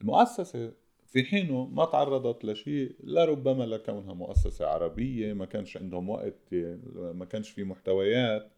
المؤسسة 0.00 0.72
في 1.06 1.24
حينه 1.24 1.64
ما 1.66 1.84
تعرضت 1.84 2.44
لشيء 2.44 2.96
لربما 3.04 3.64
لكونها 3.64 4.14
مؤسسة 4.14 4.66
عربية 4.66 5.32
ما 5.32 5.44
كانش 5.44 5.76
عندهم 5.76 6.10
وقت 6.10 6.54
ما 6.94 7.24
كانش 7.24 7.50
في 7.50 7.64
محتويات. 7.64 8.52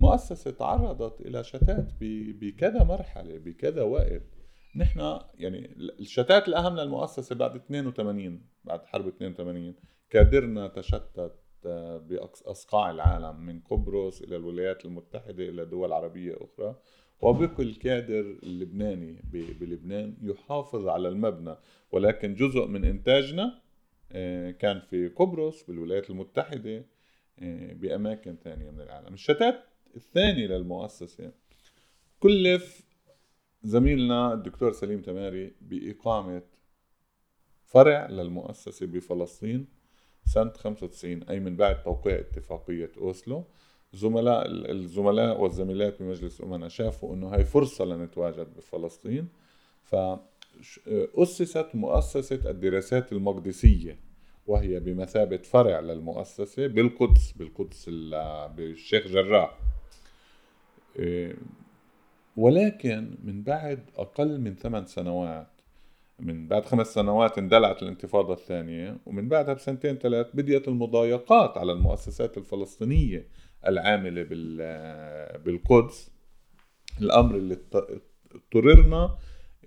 مؤسسة 0.00 0.50
تعرضت 0.50 1.20
إلى 1.20 1.44
شتات 1.44 1.88
بكذا 2.00 2.84
مرحلة 2.84 3.38
بكذا 3.38 3.82
وقت. 3.82 4.41
نحن 4.76 5.20
يعني 5.34 5.76
الشتات 6.00 6.48
الأهم 6.48 6.76
للمؤسسة 6.76 7.34
بعد 7.34 7.56
82 7.56 8.40
بعد 8.64 8.86
حرب 8.86 9.08
82 9.08 9.74
كادرنا 10.10 10.68
تشتت 10.68 11.32
آه، 11.66 11.98
بأصقاع 11.98 12.90
العالم 12.90 13.40
من 13.40 13.60
قبرص 13.60 14.22
إلى 14.22 14.36
الولايات 14.36 14.84
المتحدة 14.84 15.48
إلى 15.48 15.64
دول 15.64 15.92
عربية 15.92 16.36
أخرى. 16.40 16.76
وبقي 17.20 17.62
الكادر 17.62 18.20
اللبناني 18.42 19.22
بلبنان 19.60 20.16
يحافظ 20.22 20.88
على 20.88 21.08
المبنى. 21.08 21.56
ولكن 21.92 22.34
جزء 22.34 22.66
من 22.66 22.84
إنتاجنا 22.84 23.62
آه، 24.12 24.50
كان 24.50 24.80
في 24.80 25.08
قبرص 25.08 25.66
بالولايات 25.66 26.10
المتحدة 26.10 26.84
آه، 27.38 27.72
بأماكن 27.72 28.36
ثانية 28.44 28.70
من 28.70 28.80
العالم. 28.80 29.14
الشتات 29.14 29.64
الثاني 29.96 30.46
للمؤسسة 30.46 31.32
كلف 32.20 32.91
زميلنا 33.64 34.32
الدكتور 34.32 34.72
سليم 34.72 35.00
تماري 35.00 35.52
بإقامة 35.60 36.42
فرع 37.64 38.06
للمؤسسة 38.10 38.86
بفلسطين 38.86 39.66
سنة 40.24 40.52
95 40.52 41.22
أي 41.22 41.40
من 41.40 41.56
بعد 41.56 41.82
توقيع 41.82 42.18
اتفاقية 42.18 42.90
أوسلو. 42.98 43.44
زملاء 43.92 44.46
الزملاء 44.48 45.40
والزميلات 45.40 46.02
بمجلس 46.02 46.40
الأمنا 46.40 46.68
شافوا 46.68 47.14
أنه 47.14 47.28
هاي 47.28 47.44
فرصة 47.44 47.84
لنتواجد 47.84 48.46
بفلسطين. 48.56 49.28
ف 49.84 49.96
أسست 51.14 51.66
مؤسسة 51.74 52.50
الدراسات 52.50 53.12
المقدسية 53.12 53.98
وهي 54.46 54.80
بمثابة 54.80 55.36
فرع 55.36 55.80
للمؤسسة 55.80 56.66
بالقدس 56.66 57.32
بالقدس 57.32 57.88
بالشيخ 58.56 59.06
جراح. 59.06 59.58
إيه، 60.98 61.36
ولكن 62.36 63.16
من 63.22 63.42
بعد 63.42 63.90
أقل 63.96 64.40
من 64.40 64.54
ثمان 64.54 64.86
سنوات 64.86 65.52
من 66.18 66.48
بعد 66.48 66.64
خمس 66.64 66.86
سنوات 66.86 67.38
اندلعت 67.38 67.82
الانتفاضة 67.82 68.32
الثانية 68.32 68.98
ومن 69.06 69.28
بعدها 69.28 69.54
بسنتين 69.54 69.98
ثلاث 69.98 70.26
بدأت 70.34 70.68
المضايقات 70.68 71.58
على 71.58 71.72
المؤسسات 71.72 72.38
الفلسطينية 72.38 73.28
العاملة 73.66 74.22
بالقدس. 75.44 76.10
الأمر 77.00 77.34
اللي 77.34 77.58
اضطررنا 78.34 79.18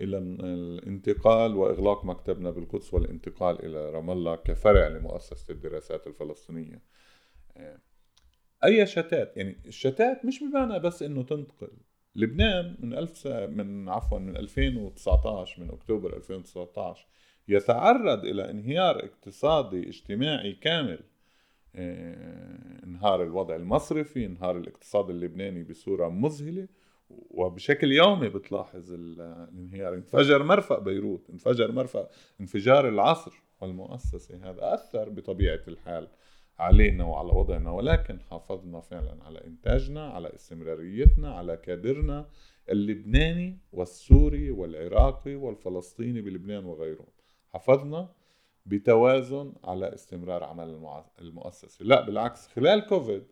إلى 0.01 0.17
الانتقال 0.17 1.55
وإغلاق 1.55 2.05
مكتبنا 2.05 2.51
بالقدس 2.51 2.93
والانتقال 2.93 3.65
إلى 3.65 3.89
رام 3.89 4.12
الله 4.12 4.36
كفرع 4.36 4.88
لمؤسسة 4.88 5.53
الدراسات 5.53 6.07
الفلسطينية. 6.07 6.81
أي 8.63 8.86
شتات؟ 8.86 9.38
يعني 9.38 9.57
الشتات 9.65 10.25
مش 10.25 10.43
بمعنى 10.43 10.79
بس 10.79 11.03
إنه 11.03 11.24
تنتقل. 11.24 11.72
لبنان 12.15 12.75
من 12.79 12.93
ألف 12.93 13.27
من 13.27 13.89
عفوا 13.89 14.19
من 14.19 14.38
2019 14.38 15.62
من 15.63 15.69
أكتوبر 15.69 16.15
2019 16.17 17.07
يتعرض 17.48 18.25
إلى 18.25 18.50
انهيار 18.50 19.05
اقتصادي 19.05 19.89
اجتماعي 19.89 20.53
كامل. 20.53 21.00
انهار 22.84 23.24
الوضع 23.24 23.55
المصرفي 23.55 24.25
انهار 24.25 24.57
الاقتصاد 24.57 25.10
اللبناني 25.10 25.63
بصورة 25.63 26.10
مذهلة 26.10 26.67
وبشكل 27.10 27.91
يومي 27.91 28.29
بتلاحظ 28.29 28.93
الانهيار. 28.93 29.93
انفجر 29.93 30.43
مرفأ 30.43 30.79
بيروت 30.79 31.29
انفجر 31.29 31.72
مرفأ 31.72 32.10
انفجار 32.41 32.89
العصر 32.89 33.31
والمؤسسة. 33.62 34.50
هذا 34.50 34.74
أثر 34.74 35.10
بطبيعة 35.10 35.62
الحال. 35.67 36.07
علينا 36.59 37.03
وعلى 37.03 37.31
وضعنا 37.31 37.71
ولكن 37.71 38.19
حافظنا 38.19 38.81
فعلا 38.81 39.24
على 39.24 39.45
إنتاجنا 39.47 40.07
على 40.07 40.35
استمراريتنا 40.35 41.33
على 41.33 41.57
كادرنا 41.57 42.29
اللبناني 42.69 43.59
والسوري 43.71 44.51
والعراقي 44.51 45.35
والفلسطيني 45.35 46.21
بلبنان 46.21 46.65
وغيرهم. 46.65 47.07
حافظنا 47.53 48.09
بتوازن 48.65 49.53
على 49.63 49.93
استمرار 49.93 50.43
عمل 50.43 50.88
المؤسسة. 51.21 51.85
لا 51.85 52.05
بالعكس 52.05 52.47
خلال 52.47 52.85
كوفيد 52.85 53.24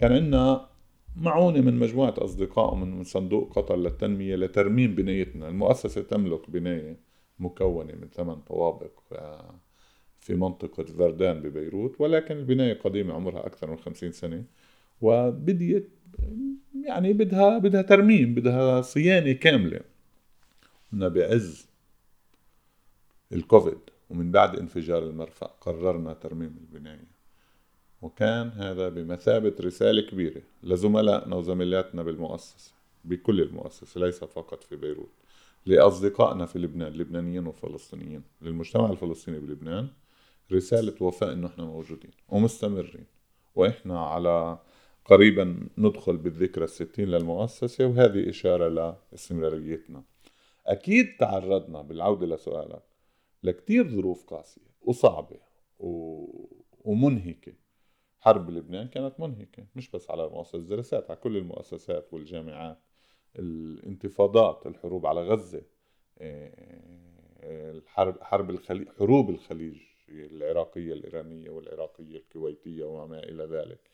كان 0.00 0.12
عندنا 0.12 0.68
معونة 1.16 1.60
من 1.60 1.78
مجموعة 1.78 2.14
أصدقاء 2.18 2.74
من 2.74 3.04
صندوق 3.04 3.52
قطر 3.52 3.76
للتنمية 3.76 4.36
لترميم 4.36 4.94
بنايتنا 4.94 5.48
المؤسسة 5.48 6.02
تملك 6.02 6.50
بناية 6.50 7.00
مكونة 7.38 7.94
من 7.94 8.08
ثمان 8.08 8.40
طوابق 8.40 9.00
آه، 9.12 9.54
في 10.22 10.34
منطقة 10.34 10.84
فردان 10.84 11.40
ببيروت 11.40 12.00
ولكن 12.00 12.36
البناية 12.36 12.74
قديمة 12.74 13.14
عمرها 13.14 13.46
أكثر 13.46 13.70
من 13.70 13.76
خمسين 13.76 14.12
سنة 14.12 14.44
وبديت 15.00 15.90
يعني 16.86 17.12
بدها 17.12 17.58
بدها 17.58 17.82
ترميم 17.82 18.34
بدها 18.34 18.82
صيانة 18.82 19.32
كاملة. 19.32 19.80
كنا 20.90 21.08
بعز 21.08 21.66
الكوفيد 23.32 23.78
ومن 24.10 24.30
بعد 24.30 24.58
انفجار 24.58 25.02
المرفأ 25.02 25.46
قررنا 25.46 26.12
ترميم 26.12 26.56
البناية. 26.60 27.12
وكان 28.02 28.48
هذا 28.48 28.88
بمثابة 28.88 29.54
رسالة 29.60 30.10
كبيرة 30.10 30.42
لزملائنا 30.62 31.36
وزميلاتنا 31.36 32.02
بالمؤسسة 32.02 32.72
بكل 33.04 33.40
المؤسسة 33.40 34.00
ليس 34.00 34.24
فقط 34.24 34.64
في 34.64 34.76
بيروت 34.76 35.10
لأصدقائنا 35.66 36.46
في 36.46 36.58
لبنان 36.58 36.92
لبنانيين 36.92 37.46
وفلسطينيين 37.46 38.22
للمجتمع 38.42 38.90
الفلسطيني 38.90 39.38
بلبنان. 39.38 39.88
رسالة 40.52 40.94
وفاء 41.00 41.32
إنه 41.32 41.46
إحنا 41.46 41.64
موجودين 41.64 42.10
ومستمرين 42.28 43.06
وإحنا 43.54 44.06
على 44.06 44.58
قريبا 45.04 45.68
ندخل 45.78 46.16
بالذكرى 46.16 46.64
الستين 46.64 47.08
للمؤسسة 47.08 47.86
وهذه 47.86 48.30
إشارة 48.30 48.68
لاستمراريتنا. 49.12 50.02
أكيد 50.66 51.06
تعرضنا 51.20 51.82
بالعودة 51.82 52.26
لسؤالك 52.26 52.82
لكتير 53.42 53.88
ظروف 53.88 54.24
قاسية 54.24 54.70
وصعبة 54.82 55.36
و... 55.78 56.24
ومنهكة. 56.84 57.52
حرب 58.20 58.50
لبنان 58.50 58.88
كانت 58.88 59.20
منهكة 59.20 59.66
مش 59.74 59.90
بس 59.90 60.10
على 60.10 60.28
مؤسسة 60.28 60.58
الدراسات 60.58 61.10
على 61.10 61.20
كل 61.20 61.36
المؤسسات 61.36 62.12
والجامعات 62.12 62.78
الانتفاضات 63.38 64.66
الحروب 64.66 65.06
على 65.06 65.22
غزة 65.22 65.62
الحرب 67.42 68.22
حرب 68.22 68.50
الخليج 68.50 68.88
حروب 68.98 69.30
الخليج. 69.30 69.80
العراقية 70.12 70.92
الإيرانية 70.92 71.50
والعراقية 71.50 72.16
الكويتية 72.16 72.84
وما 72.84 73.18
إلى 73.18 73.44
ذلك. 73.44 73.90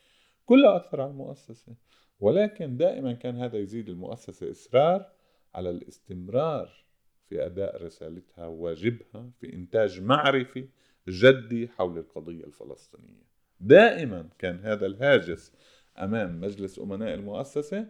كلها 0.46 0.76
أثر 0.76 1.00
على 1.00 1.11
المؤسسة. 1.11 1.74
ولكن 2.20 2.76
دائما 2.76 3.12
كان 3.12 3.37
هذا 3.37 3.59
يزيد 3.59 3.88
المؤسسة 3.88 4.50
إصرار 4.50 5.12
على 5.54 5.70
الاستمرار 5.70 6.85
في 7.28 7.46
أداء 7.46 7.85
رسالتها 7.85 8.46
وواجبها 8.46 9.31
في 9.40 9.52
إنتاج 9.52 10.00
معرفي 10.00 10.68
جدي 11.09 11.68
حول 11.68 11.98
القضية 11.98 12.44
الفلسطينية. 12.44 13.28
دائما 13.61 14.28
كان 14.38 14.59
هذا 14.59 14.87
الهاجس 14.87 15.52
أمام 15.98 16.40
مجلس 16.40 16.78
أمناء 16.78 17.14
المؤسسة 17.14 17.88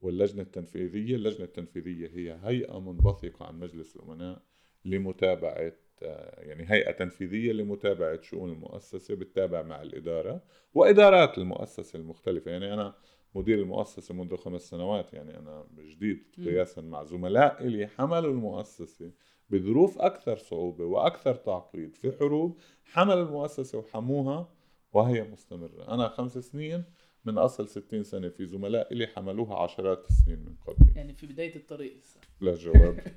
واللجنة 0.00 0.42
التنفيذية. 0.42 1.16
اللجنة 1.16 1.44
التنفيذية 1.44 2.08
هي 2.08 2.38
هيئة 2.42 2.80
منبثقة 2.80 3.46
عن 3.46 3.58
مجلس 3.58 3.96
الأمناء 3.96 4.42
لمتابعة 4.84 5.72
يعني 6.02 6.70
هيئة 6.70 6.90
تنفيذية 6.90 7.52
لمتابعة 7.52 8.20
شؤون 8.22 8.52
المؤسسة 8.52 9.14
بتتابع 9.14 9.62
مع 9.62 9.82
الإدارة 9.82 10.42
وإدارات 10.74 11.38
المؤسسة 11.38 11.98
المختلفة. 11.98 12.50
يعني 12.50 12.74
أنا 12.74 12.94
مدير 13.34 13.58
المؤسسة 13.58 14.14
منذ 14.14 14.36
خمس 14.36 14.62
سنوات 14.62 15.12
يعني 15.12 15.38
أنا 15.38 15.66
جديد 15.78 16.24
قياسا 16.44 16.82
مع 16.82 17.04
زملاء 17.04 17.64
اللي 17.64 17.86
حملوا 17.86 18.32
المؤسسة 18.32 19.12
بظروف 19.50 19.98
أكثر 19.98 20.36
صعوبة 20.36 20.84
وأكثر 20.84 21.34
تعقيد 21.34 21.96
في 21.96 22.12
حروب 22.12 22.58
حملوا 22.84 23.22
المؤسسة 23.22 23.78
وحموها 23.78 24.48
وهي 24.92 25.22
مستمرة. 25.22 25.94
أنا 25.94 26.08
خمس 26.08 26.38
سنين 26.38 26.84
من 27.24 27.38
أصل 27.38 27.68
60 27.68 28.02
سنة 28.02 28.28
في 28.28 28.46
زملاء 28.46 28.94
لي 28.94 29.06
حملوها 29.06 29.56
عشرات 29.56 30.06
السنين 30.10 30.38
من 30.38 30.54
قبل. 30.66 30.96
يعني 30.96 31.14
في 31.14 31.26
بداية 31.26 31.56
الطريق 31.56 31.96
لا 32.40 32.54
جواب. 32.54 33.00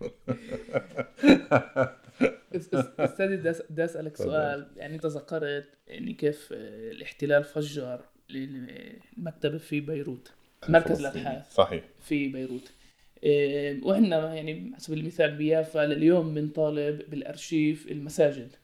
أستاذي 3.00 3.36
بدي 3.70 3.86
أسألك 3.86 4.18
سؤال. 4.18 4.68
يعني 4.78 4.96
أنت 4.96 5.06
ذكرت 5.06 5.70
يعني 5.88 6.14
كيف 6.14 6.50
الاحتلال 6.52 7.44
فجر 7.44 8.02
المكتبة 8.30 9.58
في 9.58 9.80
بيروت 9.80 10.32
مركز 10.70 11.00
الأبحاث 11.00 11.54
صحيح. 11.54 11.84
في 12.00 12.28
بيروت. 12.28 12.72
إيه، 13.24 13.84
وإحنا 13.84 14.36
يعني 14.36 14.72
حسب 14.76 14.94
المثال 14.94 15.36
بيافا 15.36 15.86
لليوم 15.86 16.34
بنطالب 16.34 17.10
بالأرشيف 17.10 17.92
المساجد 17.92 18.56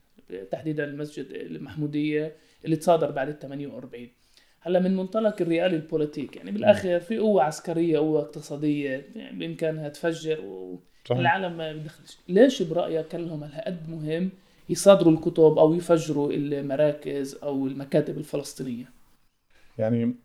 تحديدا 0.52 0.84
المسجد 0.84 1.26
المحمودية 1.32 2.36
اللي 2.66 2.76
تصادر 2.76 3.12
بعد 3.12 3.30
ال 3.30 3.40
48 3.40 4.10
هلا 4.68 4.80
من 4.80 4.96
منطلق 4.96 5.42
ال 5.42 5.74
realpolitik 5.74 6.36
يعني 6.36 6.52
بالآخر 6.52 7.00
في 7.00 7.18
قوة 7.18 7.44
عسكرية 7.44 7.98
قوة 8.00 8.22
اقتصادية 8.22 9.06
يعني 9.16 9.40
بإمكانها 9.40 9.90
تفجر 9.90 10.40
والعالم 11.10 11.58
ما 11.58 11.74
بدخلش 11.74 12.18
ليش 12.28 12.62
برأيك 12.62 13.08
كان 13.08 13.26
لهم 13.26 13.44
هالقد 13.44 13.90
مهم 13.90 14.30
يصادروا 14.70 15.14
الكتب 15.14 15.58
أو 15.58 15.74
يفجروا 15.74 16.32
المراكز 16.34 17.36
أو 17.36 17.68
المكاتب 17.68 18.18
الفلسطينية؟ 18.18 18.90
يعني 19.78 20.16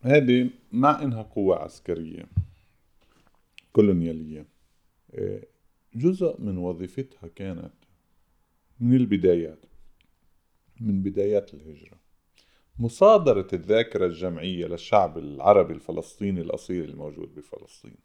هذه 0.00 0.50
مع 0.72 1.02
إنها 1.02 1.22
قوة 1.22 1.56
عسكرية 1.56 2.24
كولونيالية. 3.72 4.46
آه، 5.14 5.42
جزء 5.94 6.40
من 6.40 6.58
وظيفتها 6.58 7.28
كانت 7.36 7.72
من 8.80 8.96
البدايات 8.96 9.58
من 10.80 11.02
بدايات 11.02 11.54
الهجرة. 11.54 11.99
مصادرة 12.80 13.46
الذاكرة 13.52 14.06
الجمعية 14.06 14.66
للشعب 14.66 15.18
العربي 15.18 15.72
الفلسطيني 15.72 16.40
الأصيل 16.40 16.84
الموجود 16.84 17.34
بفلسطين. 17.34 17.96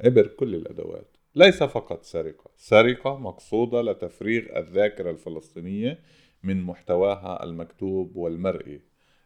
عبر 0.00 0.26
كل 0.26 0.54
الأدوات. 0.54 1.16
ليس 1.34 1.62
فقط 1.62 2.02
سرقة. 2.02 2.50
سرقة 2.56 3.18
مقصودة 3.18 3.82
لتفريغ 3.82 4.58
الذاكرة 4.58 5.10
الفلسطينية 5.10 5.98
من 6.42 6.62
محتواها 6.62 7.44
المكتوب 7.44 8.16
والمرئي. 8.16 8.80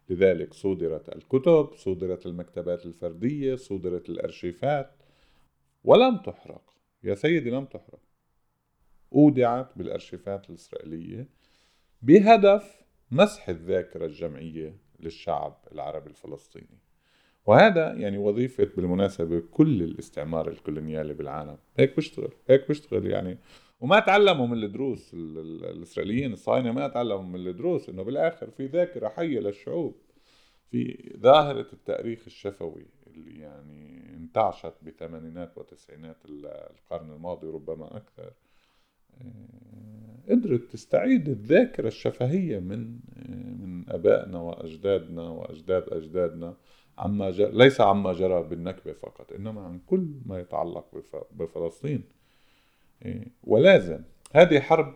لذلك 0.09 0.55
صودرت 0.55 1.17
الكتب 1.17 1.71
صودرت 1.77 2.27
المكتبات 2.27 2.87
الفردية 2.87 3.57
صودرت 3.57 4.09
الأرشيفات. 4.09 4.91
ولم 5.85 6.17
تحرق. 6.17 6.75
يا 7.05 7.15
سيدي 7.15 7.51
لم 7.51 7.65
تحرق. 7.65 8.01
أودعت 9.13 9.79
بالأرشيفات 9.79 10.51
الإسرائيلية 10.51 11.29
بهدف 12.03 12.88
مسح 13.11 13.49
الذاكرة 13.49 14.07
الجمعية 14.07 14.77
للشعب 15.01 15.57
العربي 15.73 16.11
الفلسطيني. 16.11 16.79
وهذا 17.47 17.93
يعني 17.93 18.19
وظيفة 18.19 18.69
بالمناسبة 18.77 19.41
كل 19.51 19.83
الاستعمار 19.83 20.49
الكولونيالي 20.49 21.15
بالعالم. 21.15 21.59
هيك 21.77 21.97
بيشتغل 21.97 22.33
هيك 22.49 22.69
بيشتغل 22.69 23.07
يعني. 23.07 23.39
وما 23.81 24.01
تعلموا 24.01 24.47
من 24.47 24.65
الدروس 24.65 25.15
الإسرائيليين 25.15 26.33
الصهاينة 26.33 26.73
ما 26.73 26.89
تعلموا 26.89 27.23
من 27.23 27.47
الدروس 27.47 27.89
إنه 27.89 28.03
بالآخر 28.03 28.51
في 28.51 28.67
ذاكرة 28.67 29.09
حية 29.09 29.41
للشعوب. 29.41 29.97
في 30.71 31.13
ظاهرة 31.17 31.67
التأريخ 31.73 32.23
الشفوي 32.27 32.87
اللي 33.07 33.41
يعني 33.41 34.15
انتعشت 34.15 34.75
بثمانينات 34.83 35.59
وتسعينات 35.59 36.17
القرن 36.25 37.11
الماضي 37.11 37.47
ربما 37.47 37.97
أكثر. 37.97 38.33
قدرت 40.31 40.73
تستعيد 40.73 41.29
الذاكرة 41.29 41.89
الشفهية 41.89 42.59
من 42.59 42.99
آه، 43.17 43.55
من 43.55 43.91
أبائنا 43.91 44.39
وأجدادنا 44.39 45.23
وأجداد 45.23 45.89
أجدادنا 45.89 46.57
عما 46.99 47.31
جرى 47.31 47.51
ليس 47.53 47.81
عما 47.81 48.13
جرى 48.13 48.43
بالنكبة 48.43 48.93
فقط 48.93 49.33
إنما 49.33 49.61
عن 49.61 49.79
كل 49.87 50.21
ما 50.27 50.41
يتعلق 50.41 51.03
بفلسطين. 51.31 52.05
آه، 53.03 53.27
ولازم 53.45 54.03
هذه 54.33 54.61
حرب 54.61 54.95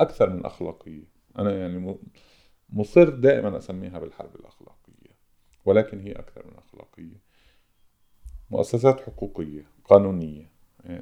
أكثر 0.00 0.30
من 0.30 0.44
أخلاقية. 0.44 1.04
أنا 1.38 1.58
يعني 1.58 1.98
مصر 2.70 3.08
دائما 3.08 3.58
أسميها 3.58 3.98
بالحرب 3.98 4.36
الأخلاقية 4.36 5.18
ولكن 5.64 6.00
هي 6.00 6.12
أكثر 6.12 6.46
من 6.46 6.56
أخلاقية. 6.58 7.22
مؤسسات 8.50 9.00
حقوقية 9.00 9.66
قانونية 9.84 10.50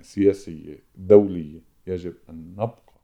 سياسية 0.00 0.84
دولية 0.94 1.75
يجب 1.86 2.14
أن 2.30 2.52
نبقى. 2.52 3.00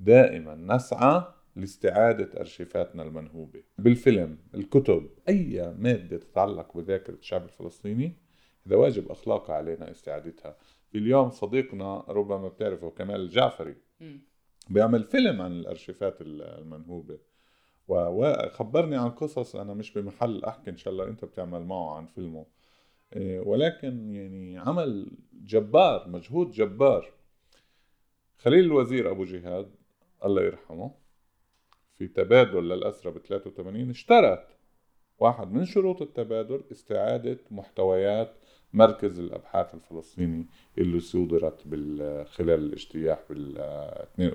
دائما 0.00 0.54
نسعى 0.54 1.24
لاستعادة 1.56 2.40
أرشيفاتنا 2.40 3.02
المنهوبة. 3.02 3.62
بالفيلم 3.78 4.38
الكتب 4.54 5.10
أي 5.28 5.74
مادة 5.78 6.16
تتعلق 6.16 6.76
بذاكرة 6.76 7.14
الشعب 7.14 7.44
الفلسطيني 7.44 8.16
إذا 8.66 8.76
واجب 8.76 9.10
أخلاقي 9.10 9.54
علينا 9.54 9.90
استعادتها. 9.90 10.56
اليوم 10.94 11.30
صديقنا 11.30 12.04
ربما 12.08 12.48
بتعرفه 12.48 12.90
كمال 12.90 13.20
الجعفري 13.20 13.76
بيعمل 14.70 15.04
فيلم 15.04 15.42
عن 15.42 15.52
الأرشيفات 15.52 16.16
المنهوبة. 16.20 17.18
وخبرني 17.88 18.96
عن 18.96 19.10
قصص 19.10 19.56
أنا 19.56 19.74
مش 19.74 19.92
بمحل 19.92 20.44
أحكي 20.44 20.70
إن 20.70 20.76
شاء 20.76 20.92
الله 20.92 21.08
أنت 21.08 21.24
بتعمل 21.24 21.64
معه 21.64 21.96
عن 21.96 22.06
فيلمه. 22.06 22.46
إيه، 23.12 23.40
ولكن 23.40 24.14
يعني 24.14 24.58
عمل 24.58 25.10
جبار 25.32 26.08
مجهود 26.08 26.50
جبار. 26.50 27.12
خليل 28.38 28.64
الوزير 28.64 29.10
أبو 29.10 29.24
جهاد 29.24 29.70
الله 30.24 30.42
يرحمه 30.42 30.90
في 31.98 32.06
تبادل 32.06 32.68
للأسرى 32.68 33.12
ب 33.12 33.18
83 33.18 33.90
اشترط 33.90 34.42
واحد 35.18 35.52
من 35.52 35.64
شروط 35.64 36.02
التبادل 36.02 36.62
استعادة 36.72 37.38
محتويات 37.50 38.34
مركز 38.72 39.18
الأبحاث 39.18 39.74
الفلسطيني 39.74 40.46
اللي 40.78 41.00
صودرت 41.00 41.62
خلال 42.28 42.64
الاجتياح 42.64 43.18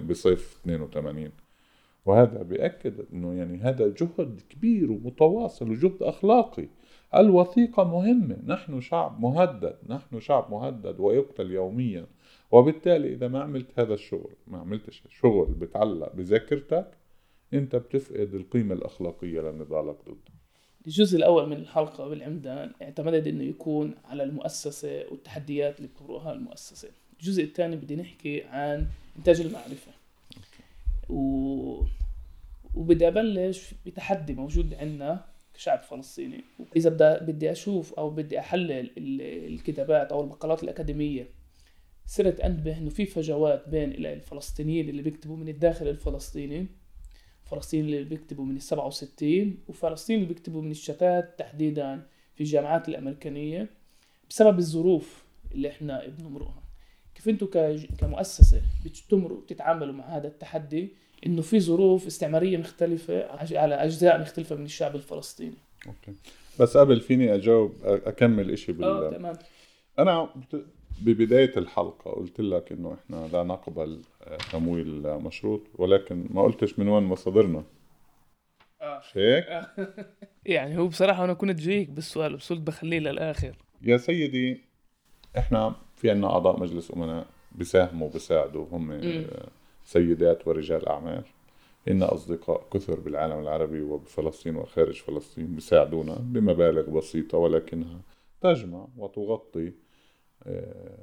بصيف 0.09 0.59
82 0.61 1.31
وهذا 2.05 2.43
بيأكد 2.43 3.05
أنه 3.13 3.33
يعني 3.33 3.57
هذا 3.57 3.87
جهد 3.87 4.41
كبير 4.49 4.91
ومتواصل 4.91 5.71
وجهد 5.71 6.03
أخلاقي. 6.03 6.67
الوثيقة 7.15 7.83
مهمة. 7.83 8.37
نحن 8.45 8.81
شعب 8.81 9.21
مهدد. 9.21 9.77
نحن 9.89 10.19
شعب 10.19 10.51
مهدد 10.51 10.99
ويقتل 10.99 11.51
يوميا. 11.51 12.05
وبالتالي 12.51 13.13
إذا 13.13 13.27
ما 13.27 13.41
عملت 13.41 13.79
هذا 13.79 13.93
الشغل 13.93 14.33
ما 14.47 14.57
عملتش 14.57 15.03
شغل 15.09 15.53
بتعلق 15.53 16.15
بذاكرتك 16.15 16.91
أنت 17.53 17.75
بتفقد 17.75 18.33
القيمة 18.33 18.75
الأخلاقية 18.75 19.41
لنضالك 19.41 19.97
ضده. 20.05 20.33
الجزء 20.87 21.17
الأول 21.17 21.49
من 21.49 21.57
الحلقة 21.57 22.07
بالعمدان 22.07 22.71
اعتمدت 22.81 23.27
إنه 23.27 23.43
يكون 23.43 23.95
على 24.05 24.23
المؤسسة 24.23 25.05
والتحديات 25.11 25.77
اللي 25.77 25.87
بتمرقها 25.87 26.33
المؤسسة. 26.33 26.89
الجزء 27.19 27.43
الثاني 27.43 27.75
بدي 27.75 27.95
نحكي 27.95 28.43
عن 28.43 28.87
إنتاج 29.17 29.41
المعرفة. 29.41 29.91
و... 31.09 31.83
وبدي 32.75 33.07
أبلش 33.07 33.73
بتحدي 33.85 34.33
موجود 34.33 34.73
عندنا 34.73 35.25
كشعب 35.53 35.81
فلسطيني. 35.81 36.43
إذا 36.75 36.89
بدي 36.89 37.31
بدي 37.31 37.51
أشوف 37.51 37.93
أو 37.93 38.09
بدي 38.09 38.39
أحلل 38.39 38.91
الكتابات 39.47 40.11
أو 40.11 40.23
المقالات 40.23 40.63
الأكاديمية 40.63 41.40
صرت 42.11 42.39
انتبه 42.39 42.77
إنه 42.77 42.89
في 42.89 43.05
فجوات 43.05 43.69
بين 43.69 44.05
الفلسطينيين 44.05 44.89
اللي 44.89 45.01
بيكتبوا 45.01 45.37
من 45.37 45.49
الداخل 45.49 45.87
الفلسطيني 45.87 46.67
فلسطين 47.43 47.85
اللي 47.85 48.03
بيكتبوا 48.03 48.45
من 48.45 48.55
ال 48.55 48.61
67 48.61 49.57
وفلسطين 49.67 50.15
اللي 50.15 50.27
بيكتبوا 50.27 50.61
من 50.61 50.71
الشتات 50.71 51.39
تحديدا 51.39 52.07
في 52.35 52.41
الجامعات 52.41 52.89
الأمريكانية 52.89 53.69
بسبب 54.29 54.59
الظروف 54.59 55.23
اللي 55.51 55.69
إحنا 55.69 56.07
بنمرقها. 56.07 56.63
كيف 57.15 57.29
أنتم 57.29 57.47
كمؤسسة 57.99 58.61
بتمروا 58.85 59.41
بتتعاملوا 59.41 59.93
مع 59.93 60.17
هذا 60.17 60.27
التحدي؟ 60.27 60.89
إنه 61.25 61.41
في 61.41 61.59
ظروف 61.59 62.07
استعمارية 62.07 62.57
مختلفة 62.57 63.27
على 63.57 63.75
أجزاء 63.75 64.21
مختلفة 64.21 64.55
من 64.55 64.65
الشعب 64.65 64.95
الفلسطيني. 64.95 65.57
أوكي. 65.87 66.13
بس 66.59 66.77
قبل 66.77 67.01
فيني 67.01 67.35
أجاوب 67.35 67.73
أكمل 67.83 68.57
شيء 68.57 68.75
بال 68.75 68.83
آه 68.83 69.11
تمام. 69.11 69.35
أنا 69.99 70.29
ببداية 71.01 71.57
الحلقة 71.57 72.11
قلت 72.11 72.41
لك 72.41 72.71
إنه 72.71 72.93
إحنا 72.93 73.27
لا 73.33 73.43
نقبل 73.43 74.01
آه، 74.23 74.37
تمويل 74.51 75.01
مشروط 75.17 75.61
ولكن 75.75 76.25
ما 76.29 76.41
قلتش 76.41 76.79
من 76.79 76.87
وين 76.87 77.03
مصادرنا. 77.03 77.63
آه. 78.81 79.01
هيك؟ 79.13 79.45
يعني 80.45 80.77
هو 80.77 80.87
بصراحة 80.87 81.23
أنا 81.23 81.33
كنت 81.33 81.59
جايك 81.59 81.89
بالسؤال 81.89 82.35
بس 82.35 82.53
قلت 82.53 82.61
بخليه 82.61 82.99
للآخر. 82.99 83.57
يا 83.81 83.97
سيدي 83.97 84.61
إحنا 85.37 85.75
في 85.95 86.11
عنا 86.11 86.27
أعضاء 86.27 86.59
مجلس 86.59 86.91
أمناء 86.91 87.27
بيساهموا 87.51 88.09
بيساعدوا 88.09 88.65
هم 88.71 88.91
آه، 88.91 89.47
سيدات 89.83 90.47
ورجال 90.47 90.87
أعمال. 90.87 91.23
إن 91.87 92.03
أصدقاء 92.03 92.67
كثر 92.73 92.99
بالعالم 92.99 93.39
العربي 93.39 93.81
وبفلسطين 93.81 94.55
وخارج 94.55 95.01
فلسطين 95.01 95.55
بيساعدونا 95.55 96.15
بمبالغ 96.19 96.89
بسيطة 96.89 97.37
ولكنها 97.37 98.01
تجمع 98.41 98.87
وتغطي 98.97 99.67
آه، 99.67 99.71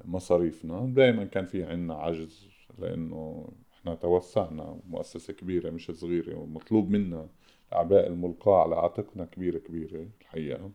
مصاريفنا. 0.05 0.87
دائما 0.87 1.25
كان 1.25 1.47
في 1.47 1.65
عنا 1.65 1.95
عجز 1.95 2.49
لأنه 2.79 3.49
إحنا 3.75 3.95
توسعنا 3.95 4.81
مؤسسة 4.89 5.33
كبيرة 5.33 5.71
مش 5.71 5.91
صغيرة 5.91 6.39
ومطلوب 6.39 6.91
منا 6.91 7.29
الأعباء 7.69 8.07
الملقاة 8.07 8.63
على 8.63 8.77
عاتقنا 8.77 9.25
كبيرة 9.25 9.59
كبيرة 9.59 10.07
الحقيقة. 10.21 10.71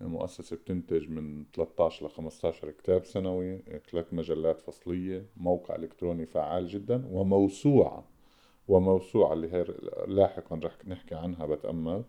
مؤسسة 0.00 0.56
بتنتج 0.56 1.10
من 1.10 1.44
13 1.52 2.06
ل 2.06 2.10
15 2.10 2.70
كتاب 2.70 3.04
سنوي 3.04 3.58
ثلاث 3.90 4.14
مجلات 4.14 4.60
فصلية 4.60 5.26
موقع 5.36 5.74
إلكتروني 5.76 6.26
فعال 6.26 6.68
جدا 6.68 7.08
وموسوعة 7.10 8.04
وموسوعة 8.68 9.32
اللي 9.32 9.52
هي 9.52 9.66
لاحقا 10.06 10.60
رح 10.64 10.72
نحكي 10.86 11.14
عنها 11.14 11.46
بتأمل. 11.46 11.90
آه، 11.90 12.04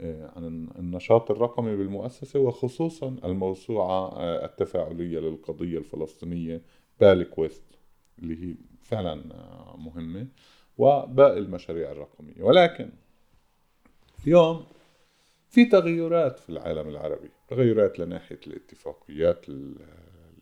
عن 0.00 0.68
النشاط 0.78 1.30
الرقمي 1.30 1.76
بالمؤسسة 1.76 2.40
وخصوصا 2.40 3.16
الموسوعة 3.24 4.08
آه، 4.08 4.44
التفاعلية 4.44 5.18
للقضية 5.18 5.78
الفلسطينية 5.78 6.62
بالكويست 7.00 7.64
اللي 8.18 8.44
هي 8.44 8.54
فعلا 8.82 9.34
آه، 9.34 9.76
مهمة 9.76 10.26
وباقي 10.78 11.38
المشاريع 11.38 11.92
الرقمية. 11.92 12.42
ولكن 12.42 12.90
اليوم 14.26 14.66
في 15.50 15.64
تغيرات 15.64 16.38
في 16.38 16.50
العالم 16.50 16.88
العربي 16.88 17.30
تغيرات 17.48 17.98
لناحية 17.98 18.40
الاتفاقيات 18.46 19.46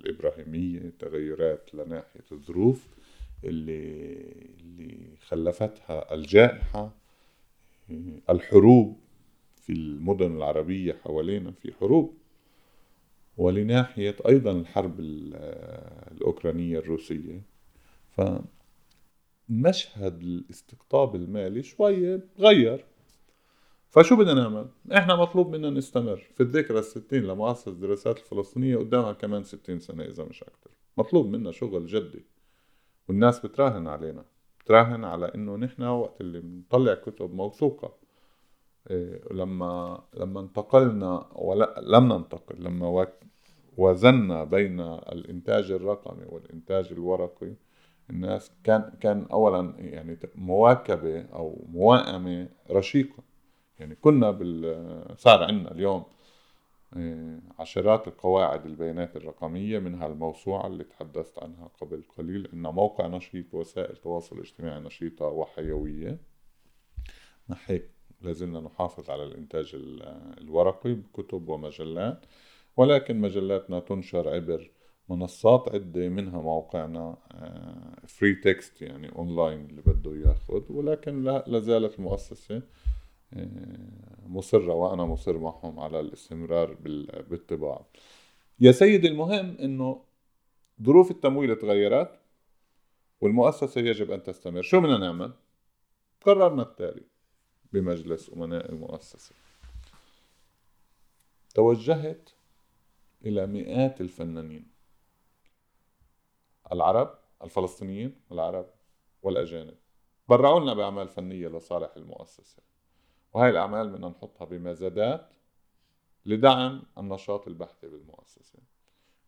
الإبراهيمية 0.01 0.93
تغيرات 0.99 1.75
لناحية 1.75 2.25
الظروف 2.33 2.87
اللي, 3.45 4.23
اللي 4.61 5.17
خلفتها 5.29 6.15
الجائحة 6.15 6.91
الحروب 8.31 9.06
في 9.67 9.73
المدن 9.73 10.37
العربية 10.37 10.93
حوالينا 10.93 11.51
في 11.51 11.73
حروب 11.73 12.15
ولناحية 13.37 14.17
أيضا 14.29 14.51
الحرب 14.51 15.01
الأوكرانية 15.01 16.79
الروسية. 16.79 17.43
فمشهد 19.49 20.23
الاستقطاب 20.23 21.15
المالي 21.15 21.63
شوية 21.63 22.29
تغير 22.37 22.85
فشو 23.91 24.17
بدنا 24.17 24.35
نعمل؟ 24.35 24.69
إحنا 24.93 25.17
مطلوب 25.17 25.57
منا 25.57 25.71
نستمر 25.71 26.17
في 26.35 26.43
الذكرى 26.43 26.79
الستين 26.79 27.23
لمؤسسة 27.23 27.71
الدراسات 27.71 28.19
الفلسطينية 28.19 28.77
قدامها 28.77 29.13
كمان 29.13 29.43
ستين 29.43 29.79
سنة 29.79 30.05
إذا 30.05 30.25
مش 30.25 30.43
أكثر 30.43 30.71
مطلوب 30.99 31.27
منا 31.27 31.51
شغل 31.53 31.87
جدي 31.87 32.25
والناس 33.09 33.47
بتراهن 33.47 33.87
علينا. 33.87 34.25
بتراهن 34.61 35.05
على 35.05 35.27
إنه 35.35 35.57
نحن 35.57 35.83
وقت 35.83 36.21
اللي 36.21 36.41
بنطلع 36.41 36.95
كتب 36.95 37.35
موثوقة. 37.35 38.06
لما 39.31 40.03
لما 40.15 40.41
انتقلنا 40.41 41.27
ولا 41.35 41.81
لم 41.83 42.13
ننتقل 42.13 42.65
لما 42.65 43.07
وزنا 43.77 44.45
بين 44.45 44.81
الإنتاج 44.81 45.71
الرقمي 45.71 46.25
والإنتاج 46.27 46.89
الورقي 46.93 47.55
الناس 48.11 48.53
كان 48.65 48.93
كان 49.01 49.27
اولا 49.33 49.75
يعني 49.79 50.19
مواكبة 50.35 51.23
أو 51.23 51.65
موائمة 51.69 52.49
رشيقة. 52.71 53.23
يعني 53.79 53.95
كنا 53.95 54.31
بال 54.31 55.19
صار 55.19 55.43
عندنا 55.43 55.73
اليوم 55.73 56.05
آه، 56.97 57.41
عشرات 57.59 58.09
القواعد 58.09 58.67
البيانات 58.67 59.17
الرقمية 59.17 59.79
منها 59.79 60.07
الموسوعة 60.07 60.67
اللي 60.67 60.85
تحدثت 60.85 61.39
عنها 61.39 61.71
قبل 61.81 62.03
قليل 62.19 62.49
إنها 62.53 62.71
موقع 62.71 63.07
نشيط 63.07 63.55
وسائل 63.55 63.97
تواصل 63.97 64.39
اجتماعي 64.39 64.81
نشيطة 64.81 65.27
وحيوية. 65.27 66.19
هيك 67.67 67.96
لازلنا 68.21 68.61
نحافظ 68.61 69.11
على 69.11 69.25
الإنتاج 69.25 69.77
الورقي 70.41 70.95
بكتب 70.95 71.49
ومجلات 71.49 72.27
ولكن 72.77 73.21
مجلاتنا 73.21 73.81
تنشر 73.81 74.29
عبر 74.29 74.71
منصات 75.09 75.69
عدة 75.75 76.09
منها 76.09 76.41
موقعنا 76.41 77.17
free 78.07 78.31
آه، 78.31 78.41
text 78.45 78.83
يعني 78.83 79.09
اونلاين 79.17 79.65
اللي 79.65 79.83
بده 79.83 80.29
ياخذ 80.29 80.73
ولكن 80.73 81.23
لا 81.23 81.59
زالت 81.59 81.99
المؤسسة 81.99 82.63
آه، 83.33 84.27
مصرة 84.27 84.75
وأنا 84.75 85.05
مصر 85.05 85.39
معهم 85.39 85.81
على 85.81 86.01
الاستمرار 86.01 86.75
بالطباعة. 87.31 87.87
يا 88.61 88.73
سيدي 88.73 89.09
المهم 89.09 89.57
أنه 89.57 90.05
ظروف 90.83 91.11
التمويل 91.11 91.57
تغيرت 91.57 92.11
والمؤسسة 93.21 93.81
يجب 93.81 94.11
أن 94.11 94.23
تستمر. 94.23 94.63
شو 94.63 94.81
بدنا 94.81 94.99
نعمل؟ 94.99 95.33
قررنا 96.21 96.63
التالي. 96.63 97.16
بمجلس 97.73 98.31
أمناء 98.33 98.71
المؤسسة. 98.73 99.35
توجهت 101.55 102.31
إلى 103.25 103.47
مئات 103.47 104.01
الفنانين 104.01 104.71
العرب 106.73 107.19
الفلسطينيين 107.43 108.21
العرب 108.33 108.67
والأجانب. 109.23 109.77
برعوا 110.29 110.61
لنا 110.61 110.75
بأعمال 110.75 111.09
فنية 111.09 111.49
لصالح 111.49 111.91
المؤسسة. 111.97 112.63
وهي 113.33 113.51
الأعمال 113.51 113.91
بدنا 113.91 114.09
نحطها 114.09 114.45
بمزادات 114.45 115.35
لدعم 116.27 116.83
النشاط 116.99 117.49
البحثي 117.49 117.89
بالمؤسسة. 117.89 118.59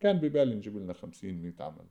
كان 0.00 0.18
ببالي 0.18 0.54
نجيب 0.54 0.76
لنا 0.76 0.92
50 0.92 1.42
100 1.42 1.54
عمل. 1.60 1.86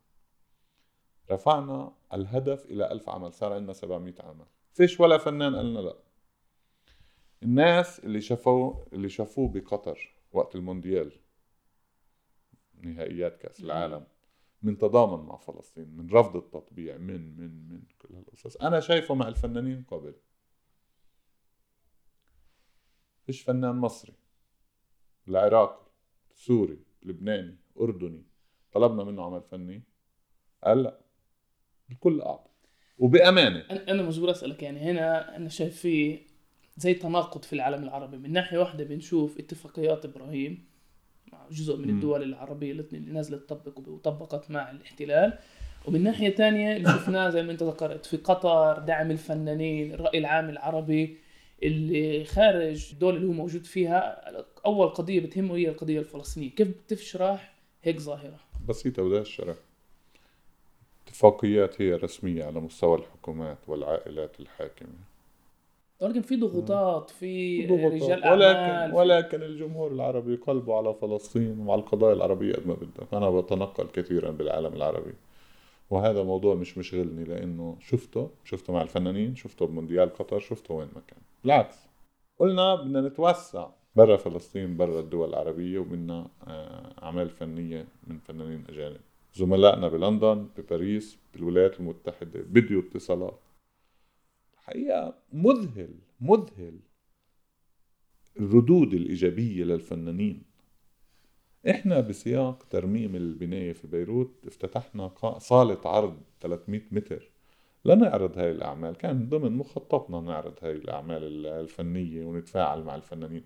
رفعنا 1.31 1.93
الهدف 2.13 2.65
إلى 2.65 2.91
ألف 2.91 3.09
عمل 3.09 3.33
صار 3.33 3.53
عندنا 3.53 3.73
700 3.73 4.15
عمل. 4.19 4.45
فيش 4.73 4.99
ولا 4.99 5.17
فنان 5.17 5.55
قالنا 5.55 5.79
لا. 5.79 6.06
الناس 7.43 7.99
اللي 7.99 8.21
شافوه 8.21 8.87
اللي 8.93 9.09
شافوه 9.09 9.49
بقطر 9.49 10.13
وقت 10.31 10.55
المونديال. 10.55 11.11
نهائيات 12.81 13.37
كأس 13.37 13.59
العالم. 13.59 14.07
من 14.61 14.77
تضامن 14.77 15.25
مع 15.25 15.37
فلسطين 15.37 15.89
من 15.97 16.09
رفض 16.09 16.35
التطبيع 16.35 16.97
من 16.97 17.37
من 17.37 17.69
من 17.69 17.81
كل 18.01 18.15
هالقصص. 18.15 18.57
أنا 18.57 18.79
شايفه 18.79 19.15
مع 19.15 19.27
الفنانين 19.27 19.83
قبل 19.83 20.15
فيش 23.25 23.41
فنان 23.41 23.75
مصري. 23.75 24.13
العراقي 25.27 25.91
سوري 26.33 26.79
لبناني 27.03 27.57
أردني. 27.79 28.25
طلبنا 28.71 29.03
منه 29.03 29.23
عمل 29.23 29.41
فني. 29.41 29.83
قال 30.63 30.83
لا. 30.83 31.01
الكل 31.91 32.21
أعطى. 32.21 32.49
وبأمانة. 32.97 33.59
أنا 33.59 34.03
مجبور 34.03 34.31
أسألك 34.31 34.63
يعني 34.63 34.79
هنا 34.79 35.35
أنا 35.35 35.49
شايف 35.49 35.79
فيه 35.79 36.26
زي 36.77 36.93
تناقض 36.93 37.43
في 37.43 37.53
العالم 37.53 37.83
العربي. 37.83 38.17
من 38.17 38.33
ناحية 38.33 38.57
واحدة 38.57 38.83
بنشوف 38.83 39.39
اتفاقيات 39.39 40.05
إبراهيم 40.05 40.65
مع 41.33 41.39
جزء 41.51 41.77
من 41.77 41.89
الدول 41.89 42.23
العربية 42.23 42.71
اللي 42.71 42.85
نزلت 42.99 43.49
تطبق 43.49 43.89
وطبقت 43.89 44.51
مع 44.51 44.71
الاحتلال. 44.71 45.39
ومن 45.87 46.03
ناحية 46.03 46.35
ثانية 46.35 46.75
اللي 46.75 46.89
شفناه 46.89 47.29
زي 47.29 47.43
ما 47.43 47.51
انت 47.51 47.63
ذكرت 47.63 48.05
في 48.05 48.17
قطر 48.17 48.79
دعم 48.79 49.11
الفنانين 49.11 49.93
الرأي 49.93 50.17
العام 50.19 50.49
العربي 50.49 51.17
اللي 51.63 52.25
خارج 52.25 52.89
الدول 52.93 53.15
اللي 53.15 53.27
هو 53.27 53.31
موجود 53.31 53.65
فيها. 53.65 54.31
أول 54.65 54.89
قضية 54.89 55.19
بتهمه 55.19 55.55
هي 55.55 55.69
القضية 55.69 55.99
الفلسطينية. 55.99 56.49
كيف 56.49 56.67
بتشرح 56.67 57.53
هيك 57.83 57.99
ظاهرة. 57.99 58.39
بسيطة 58.67 59.03
بدها 59.03 59.21
الشرح 59.21 59.55
اتفاقيات 61.07 61.81
هي 61.81 61.93
رسمية 61.93 62.43
على 62.43 62.59
مستوى 62.59 62.97
الحكومات 62.97 63.57
والعائلات 63.67 64.39
الحاكمة. 64.39 64.89
ولكن 66.01 66.21
في 66.21 66.35
ضغوطات 66.35 67.09
في 67.09 67.65
ضغوطات. 67.67 67.91
رجال 68.01 68.23
أعمال 68.23 68.93
ولكن 68.93 68.95
ولكن 68.95 69.43
الجمهور 69.43 69.91
العربي 69.91 70.35
قلبه 70.35 70.75
على 70.77 70.93
فلسطين 70.93 71.59
وعلى 71.67 71.81
القضايا 71.81 72.13
العربية 72.13 72.53
قد 72.53 72.67
ما 72.67 72.73
بدك 72.73 73.13
أنا 73.13 73.29
بتنقل 73.29 73.87
كثيرا 73.93 74.31
بالعالم 74.31 74.73
العربي. 74.73 75.13
وهذا 75.89 76.23
موضوع 76.23 76.55
مش 76.55 76.77
مشغلني 76.77 77.23
لأنه 77.23 77.77
شفته 77.79 78.29
شفته 78.43 78.73
مع 78.73 78.81
الفنانين 78.81 79.35
شفته 79.35 79.65
بمونديال 79.67 80.13
قطر 80.13 80.39
شفته 80.39 80.73
وين 80.73 80.87
ما 80.95 81.01
كان. 81.07 81.19
بالعكس 81.43 81.77
قلنا 82.39 82.75
بدنا 82.75 83.01
نتوسع 83.01 83.67
برا 83.95 84.17
فلسطين 84.17 84.77
برا 84.77 84.99
الدول 84.99 85.29
العربية 85.29 85.79
وبدنا 85.79 86.27
آه، 86.47 86.93
أعمال 87.03 87.29
فنية 87.29 87.85
من 88.07 88.19
فنانين 88.19 88.63
أجانب. 88.69 88.99
زملائنا 89.33 89.87
بلندن 89.87 90.47
بباريس 90.57 91.17
بالولايات 91.33 91.79
المتحدة 91.79 92.39
بديوا 92.49 92.81
اتصالات. 92.81 93.39
الحقيقة 94.67 95.17
مذهل 95.33 95.95
مذهل. 96.21 96.79
الردود 98.39 98.93
الإيجابية 98.93 99.63
للفنانين. 99.63 100.43
إحنا 101.69 101.99
بسياق 101.99 102.63
ترميم 102.63 103.15
البناية 103.15 103.73
في 103.73 103.87
بيروت 103.87 104.47
افتتحنا 104.47 105.37
صالة 105.39 105.79
عرض 105.85 106.21
300 106.41 106.81
متر. 106.91 107.31
لنعرض 107.85 108.37
هاي 108.37 108.51
الأعمال. 108.51 108.95
كان 108.95 109.29
ضمن 109.29 109.51
مخططنا 109.51 110.21
نعرض 110.21 110.53
هاي 110.61 110.71
الأعمال 110.71 111.45
الفنية 111.45 112.25
ونتفاعل 112.25 112.83
مع 112.83 112.95
الفنانين. 112.95 113.43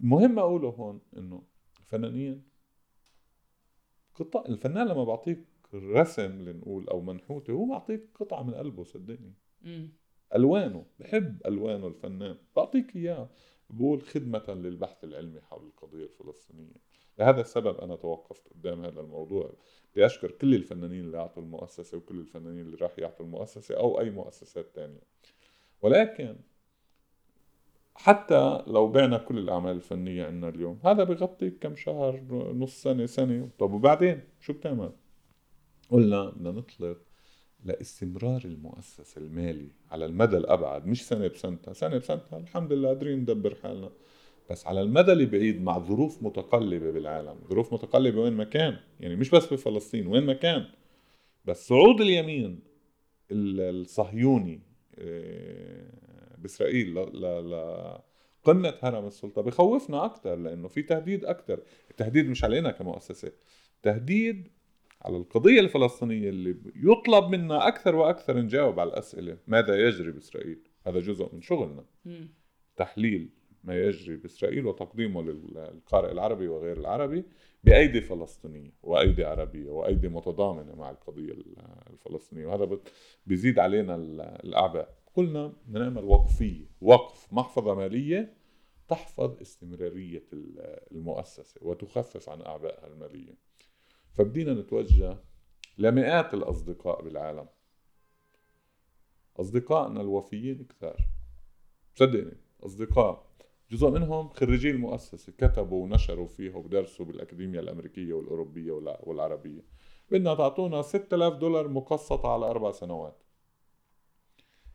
المهم 0.00 0.38
أقوله 0.38 0.68
هون 0.68 1.00
إنه 1.16 1.42
الفنانين 1.80 2.42
قطع 4.14 4.44
الفنان 4.48 4.86
لما 4.88 5.04
بعطيك 5.04 5.44
رسم 5.74 6.42
لنقول 6.42 6.88
أو 6.88 7.00
منحوتة 7.00 7.52
هو 7.52 7.66
بعطيك 7.66 8.00
قطعة 8.14 8.42
من 8.42 8.54
قلبه 8.54 8.84
صدقني. 8.84 9.32
ألوانه 10.34 10.84
بحب 11.00 11.46
ألوانه 11.46 11.86
الفنان. 11.86 12.36
بعطيك 12.56 12.96
إياه. 12.96 13.28
بقول 13.70 14.02
خدمة 14.02 14.44
للبحث 14.48 15.04
العلمي 15.04 15.40
حول 15.40 15.66
القضية 15.66 16.04
الفلسطينية. 16.04 16.76
لهذا 17.18 17.40
السبب 17.40 17.80
أنا 17.80 17.96
توقفت 17.96 18.48
قدام 18.48 18.84
هذا 18.84 19.00
الموضوع. 19.00 19.52
بدي 19.92 20.06
أشكر 20.06 20.30
كل 20.30 20.54
الفنانين 20.54 21.00
اللي 21.00 21.18
أعطوا 21.18 21.42
المؤسسة 21.42 21.98
وكل 21.98 22.18
الفنانين 22.18 22.60
اللي 22.60 22.76
راح 22.76 22.98
يعطوا 22.98 23.26
المؤسسة 23.26 23.76
أو 23.76 24.00
أي 24.00 24.10
مؤسسات 24.10 24.74
تانية. 24.74 25.02
ولكن 25.82 26.36
حتى 27.94 28.62
لو 28.66 28.88
بعنا 28.88 29.18
كل 29.18 29.38
الأعمال 29.38 29.76
الفنية 29.76 30.26
عندنا 30.26 30.48
اليوم 30.48 30.78
هذا 30.84 31.04
بغطي 31.04 31.50
كم 31.50 31.76
شهر 31.76 32.20
نص 32.52 32.82
سنة 32.82 33.06
سنة. 33.06 33.48
طب 33.58 33.72
وبعدين؟ 33.72 34.20
شو 34.40 34.52
بتعمل؟ 34.52 34.92
قلنا 35.90 36.30
بدنا 36.30 36.50
نطلق 36.50 36.98
لاستمرار 37.64 38.40
المؤسسة 38.44 39.20
المالي 39.20 39.68
على 39.90 40.04
المدى 40.06 40.36
الأبعد 40.36 40.86
مش 40.86 41.06
سنة 41.06 41.26
بسنتها 41.28 41.72
سنة 41.74 41.98
بسنتها 41.98 42.38
الحمد 42.38 42.72
لله 42.72 42.88
قادرين 42.88 43.18
ندبر 43.18 43.54
حالنا. 43.54 43.90
بس 44.50 44.66
على 44.66 44.82
المدى 44.82 45.12
البعيد 45.12 45.62
مع 45.62 45.78
ظروف 45.78 46.22
متقلبة 46.22 46.90
بالعالم 46.90 47.36
ظروف 47.48 47.72
متقلبة 47.72 48.20
وين 48.20 48.32
ما 48.32 48.44
كان 48.44 48.76
يعني 49.00 49.16
مش 49.16 49.30
بس 49.30 49.52
بفلسطين 49.52 50.06
وين 50.06 50.26
ما 50.26 50.32
كان. 50.32 50.66
بس 51.44 51.68
صعود 51.68 52.00
اليمين 52.00 52.60
الصهيوني 53.30 54.60
آه، 54.98 55.84
بإسرائيل 56.38 56.94
لقمة 56.94 58.74
هرم 58.80 59.06
السلطة 59.06 59.42
بخوفنا 59.42 60.04
أكثر 60.04 60.36
لأنه 60.36 60.68
في 60.68 60.82
تهديد 60.82 61.24
أكثر 61.24 61.60
التهديد 61.90 62.28
مش 62.28 62.44
علينا 62.44 62.70
كمؤسسة 62.70 63.32
تهديد 63.82 64.48
على 65.02 65.16
القضية 65.16 65.60
الفلسطينية 65.60 66.28
اللي 66.28 66.56
يطلب 66.76 67.24
منا 67.30 67.68
أكثر 67.68 67.96
وأكثر 67.96 68.36
نجاوب 68.40 68.80
على 68.80 68.88
الأسئلة 68.90 69.38
ماذا 69.46 69.86
يجري 69.86 70.12
بإسرائيل؟ 70.12 70.58
هذا 70.86 70.98
جزء 71.00 71.34
من 71.34 71.40
شغلنا. 71.40 71.84
تحليل 72.76 73.30
ما 73.64 73.82
يجري 73.82 74.16
بإسرائيل 74.16 74.66
وتقديمه 74.66 75.22
للقارئ 75.22 76.12
العربي 76.12 76.48
وغير 76.48 76.76
العربي 76.76 77.24
بأيدي 77.64 78.00
فلسطينية 78.00 78.72
وأيدي 78.82 79.24
عربية 79.24 79.70
وأيدي 79.70 80.08
متضامنة 80.08 80.74
مع 80.74 80.90
القضية 80.90 81.32
الفلسطينية 81.90 82.46
وهذا 82.46 82.78
بيزيد 83.26 83.58
علينا 83.58 83.96
الأعباء. 84.44 84.98
قلنا 85.14 85.52
نعمل 85.68 86.04
وقفية 86.04 86.66
وقف 86.80 87.32
محفظة 87.32 87.74
مالية 87.74 88.34
تحفظ 88.88 89.40
استمرارية 89.40 90.24
المؤسسة 90.92 91.60
وتخفف 91.62 92.28
عن 92.28 92.42
أعبائها 92.42 92.86
المالية. 92.86 93.47
فبدينا 94.18 94.54
نتوجه 94.54 95.16
لمئات 95.78 96.34
الأصدقاء 96.34 97.02
بالعالم. 97.02 97.46
أصدقائنا 99.36 100.00
الوفيين 100.00 100.64
كثار. 100.64 101.08
صدقني 101.94 102.36
أصدقاء 102.62 103.26
جزء 103.70 103.90
منهم 103.90 104.28
خريجي 104.28 104.70
المؤسسة 104.70 105.32
كتبوا 105.32 105.82
ونشروا 105.82 106.26
فيها 106.26 106.56
ودرسوا 106.56 107.06
بالأكاديمية 107.06 107.60
الأمريكية 107.60 108.12
والأوروبية 108.12 108.72
والعربية. 109.00 109.64
بدنا 110.10 110.34
تعطونا 110.34 110.82
6000 110.82 111.34
دولار 111.34 111.68
مقسطة 111.68 112.28
على 112.28 112.46
أربع 112.46 112.70
سنوات. 112.70 113.22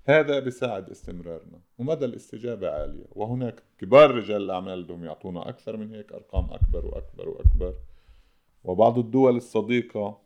هذا 0.05 0.39
بيساعد 0.39 0.89
استمرارنا 0.89 1.61
ومدى 1.77 2.05
الاستجابة 2.05 2.69
عالية. 2.69 3.05
وهناك 3.11 3.63
كبار 3.77 4.15
رجال 4.15 4.41
الأعمال 4.41 4.83
بدهم 4.83 5.03
يعطونا 5.03 5.49
أكثر 5.49 5.77
من 5.77 5.95
هيك 5.95 6.11
أرقام 6.13 6.49
أكبر 6.49 6.85
وأكبر 6.85 7.29
وأكبر. 7.29 7.75
وبعض 8.63 8.99
الدول 8.99 9.35
الصديقة 9.35 10.21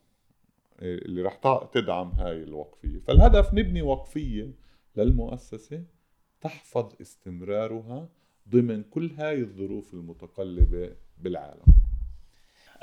اللي 0.82 1.22
رح 1.22 1.40
تدعم 1.74 2.10
هاي 2.10 2.44
الوقفية. 2.44 3.00
فالهدف 3.00 3.54
نبني 3.54 3.82
وقفية 3.82 4.52
للمؤسسة 4.96 5.84
تحفظ 6.42 6.94
استمرارها 7.02 8.10
ضمن 8.50 8.84
كل 8.84 9.12
هاي 9.18 9.42
الظروف 9.42 9.94
المتقلبة 9.94 10.92
بالعالم. 11.18 11.64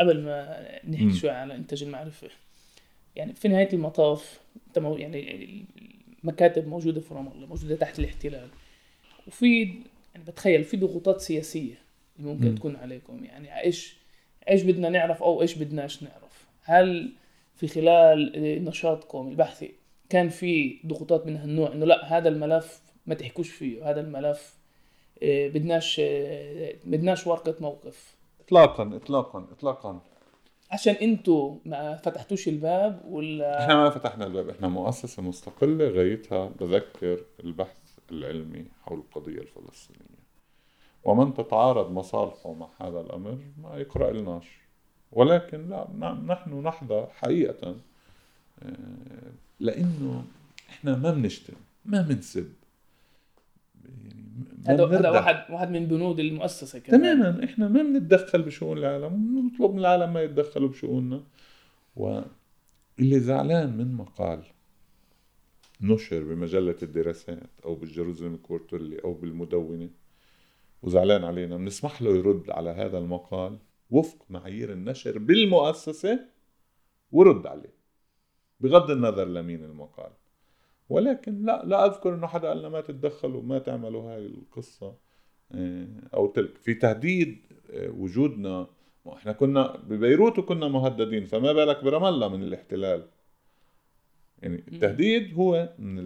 قبل 0.01 0.23
ما 0.23 0.63
نحكي 0.89 1.13
شوي 1.13 1.31
على 1.31 1.57
إنتاج 1.57 1.83
المعرفة 1.83 2.29
يعني 3.17 3.35
في 3.35 3.49
نهاية 3.49 3.73
المطاف 3.73 4.41
يعني 4.77 5.67
المكاتب 6.23 6.69
موجودة 6.69 7.01
في 7.01 7.15
رام 7.15 7.29
الله 7.29 7.47
موجودة 7.47 7.77
تحت 7.77 7.99
الاحتلال. 7.99 8.49
وفي 9.27 9.63
يعني 10.15 10.25
بتخيل 10.27 10.65
في 10.65 10.77
ضغوطات 10.77 11.21
سياسية 11.21 11.75
ممكن 12.19 12.51
م. 12.51 12.55
تكون 12.55 12.77
عليكم. 12.77 13.25
يعني 13.25 13.61
إيش 13.61 14.04
إيش 14.51 14.63
بدنا 14.63 14.89
نعرف 14.89 15.23
أو 15.23 15.43
إيش 15.43 15.55
بدناش 15.55 16.03
نعرف؟ 16.03 16.47
هل 16.63 17.13
في 17.57 17.69
خلال 17.69 18.33
نشاطكم 18.65 19.29
البحثي 19.29 19.75
كان 20.09 20.29
في 20.29 20.81
ضغوطات 20.87 21.27
من 21.27 21.37
هالنوع 21.37 21.73
إنه 21.73 21.87
لا 21.87 22.19
هذا 22.19 22.29
الملف 22.29 22.81
ما 23.07 23.15
تحكوش 23.15 23.51
فيه 23.51 23.91
هذا 23.91 24.01
الملف 24.01 24.55
آه، 25.23 25.49
بدناش 25.49 26.01
آه، 26.05 26.75
بدناش 26.85 27.27
ورقة 27.27 27.55
موقف؟ 27.61 28.15
اطلاقا 28.41 28.97
اطلاقا 28.97 29.47
اطلاقا. 29.53 30.01
عشان 30.71 30.95
إنتوا 30.95 31.57
ما 31.65 31.97
فتحتوش 31.97 32.49
الباب 32.49 33.03
ولا؟ 33.09 33.63
إحنا 33.63 33.77
ما 33.77 33.91
فتحنا 33.91 34.27
الباب 34.27 34.49
إحنا 34.49 34.69
مؤسسة 34.69 35.23
مستقلة 35.23 35.89
غايتها 35.89 36.49
بذكر 36.61 37.21
البحث 37.45 37.79
العلمي 38.13 38.65
حول 38.83 38.99
القضية 38.99 39.39
الفلسطينية. 39.39 40.24
ومن 41.05 41.35
تتعارض 41.35 41.91
مصالحه 41.91 42.53
مع 42.53 42.69
هذا 42.81 43.01
الأمر 43.01 43.39
ما 43.63 43.77
يقرأ 43.77 44.13
لناش 44.13 44.59
ولكن 45.13 45.69
لا 45.69 45.89
نحن 46.27 46.63
نحظى 46.63 47.07
حقيقة. 47.11 47.77
آه، 48.63 49.33
لأنه 49.61 50.25
إحنا 50.69 50.97
ما 50.97 51.11
بنشتم 51.11 51.55
ما 51.85 52.03
بنسب. 52.03 52.53
هذا 54.67 54.87
هذا 54.87 55.11
واحد 55.11 55.53
واحد 55.53 55.71
من 55.71 55.87
بنود 55.87 56.21
المؤسسة 56.21 56.79
كمان. 56.79 57.01
تماما 57.01 57.45
إحنا 57.45 57.69
ما 57.69 57.83
بنتدخل 57.83 58.43
بشؤون 58.43 58.79
العالم 58.79 59.09
بنطلب 59.09 59.73
من 59.73 59.79
العالم 59.79 60.13
ما 60.13 60.23
يتدخلوا 60.23 60.69
بشؤوننا. 60.69 61.23
واللي 61.97 63.21
زعلان 63.21 63.77
من 63.77 63.95
مقال 63.95 64.43
نشر 65.81 66.23
بمجلة 66.23 66.77
الدراسات 66.83 67.51
أو 67.65 67.75
بالجيروزلم 67.75 68.37
كورتولي 68.37 68.99
أو 69.05 69.15
بالمدونة 69.15 69.89
وزعلان 70.85 71.25
علينا. 71.25 71.57
بنسمح 71.57 72.03
له 72.03 72.17
يرد 72.17 72.51
على 72.51 72.71
هذا 72.71 72.99
المقال 72.99 73.59
وفق 73.91 74.25
معايير 74.31 74.73
النشر 74.73 75.19
بالمؤسسة 75.19 76.21
ورد 77.13 77.47
عليه. 77.47 77.75
بغض 78.61 78.91
النظر 78.91 79.25
لمين 79.25 79.65
المقال. 79.65 80.11
ولكن 80.89 81.45
لا 81.45 81.63
لا 81.65 81.87
أذكر 81.87 82.15
إنه 82.15 82.27
حدا 82.27 82.49
قال 82.49 82.59
لنا 82.59 82.69
ما 82.69 82.81
تتدخلوا 82.81 83.43
ما 83.43 83.59
تعملوا 83.59 84.03
هاي 84.03 84.27
القصة. 84.27 84.95
آه، 85.53 85.87
أو 86.15 86.27
تلك. 86.27 86.59
في 86.59 86.75
تهديد 86.75 87.47
آه، 87.71 87.91
وجودنا. 87.91 88.67
إحنا 89.13 89.33
كنا 89.33 89.77
ببيروت 89.77 90.39
وكنا 90.39 90.69
مهددين. 90.69 91.25
فما 91.25 91.53
بالك 91.53 91.85
برام 91.85 92.05
الله 92.05 92.29
من 92.29 92.43
الاحتلال. 92.43 93.09
يعني 94.43 94.65
التهديد 94.69 95.35
هو 95.35 95.75
من 95.79 95.99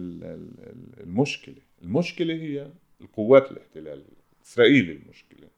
المشكلة. 1.03 1.61
المشكلة 1.81 2.33
هي 2.33 2.71
القوات 3.01 3.51
الاحتلال 3.51 4.03
إسرائيل 4.45 4.91
المشكلة. 4.91 5.49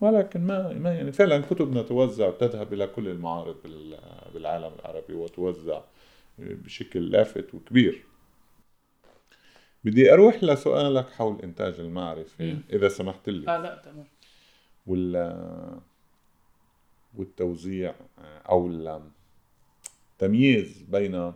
ولكن 0.00 0.46
ما 0.46 0.72
ما 0.72 0.94
يعني 0.94 1.12
فعلا 1.12 1.40
كتبنا 1.40 1.82
توزع 1.82 2.28
وتذهب 2.28 2.72
إلى 2.72 2.86
كل 2.86 3.08
المعارض 3.08 3.56
بالعالم 4.34 4.72
العربي 4.80 5.14
وتوزع 5.14 5.80
بشكل 6.38 7.10
لافت 7.10 7.54
وكبير. 7.54 8.04
بدي 9.84 10.12
أروح 10.12 10.44
لسؤالك 10.44 11.10
حول 11.10 11.40
إنتاج 11.42 11.80
المعرفة 11.80 12.58
إذا 12.70 12.88
سمحت 12.88 13.28
لي. 13.28 13.48
آه 13.48 13.58
لا 13.58 13.82
تمام. 13.84 14.06
وال 14.86 15.80
والتوزيع 17.14 17.94
أو 18.48 18.70
التمييز 20.12 20.82
بين 20.82 21.32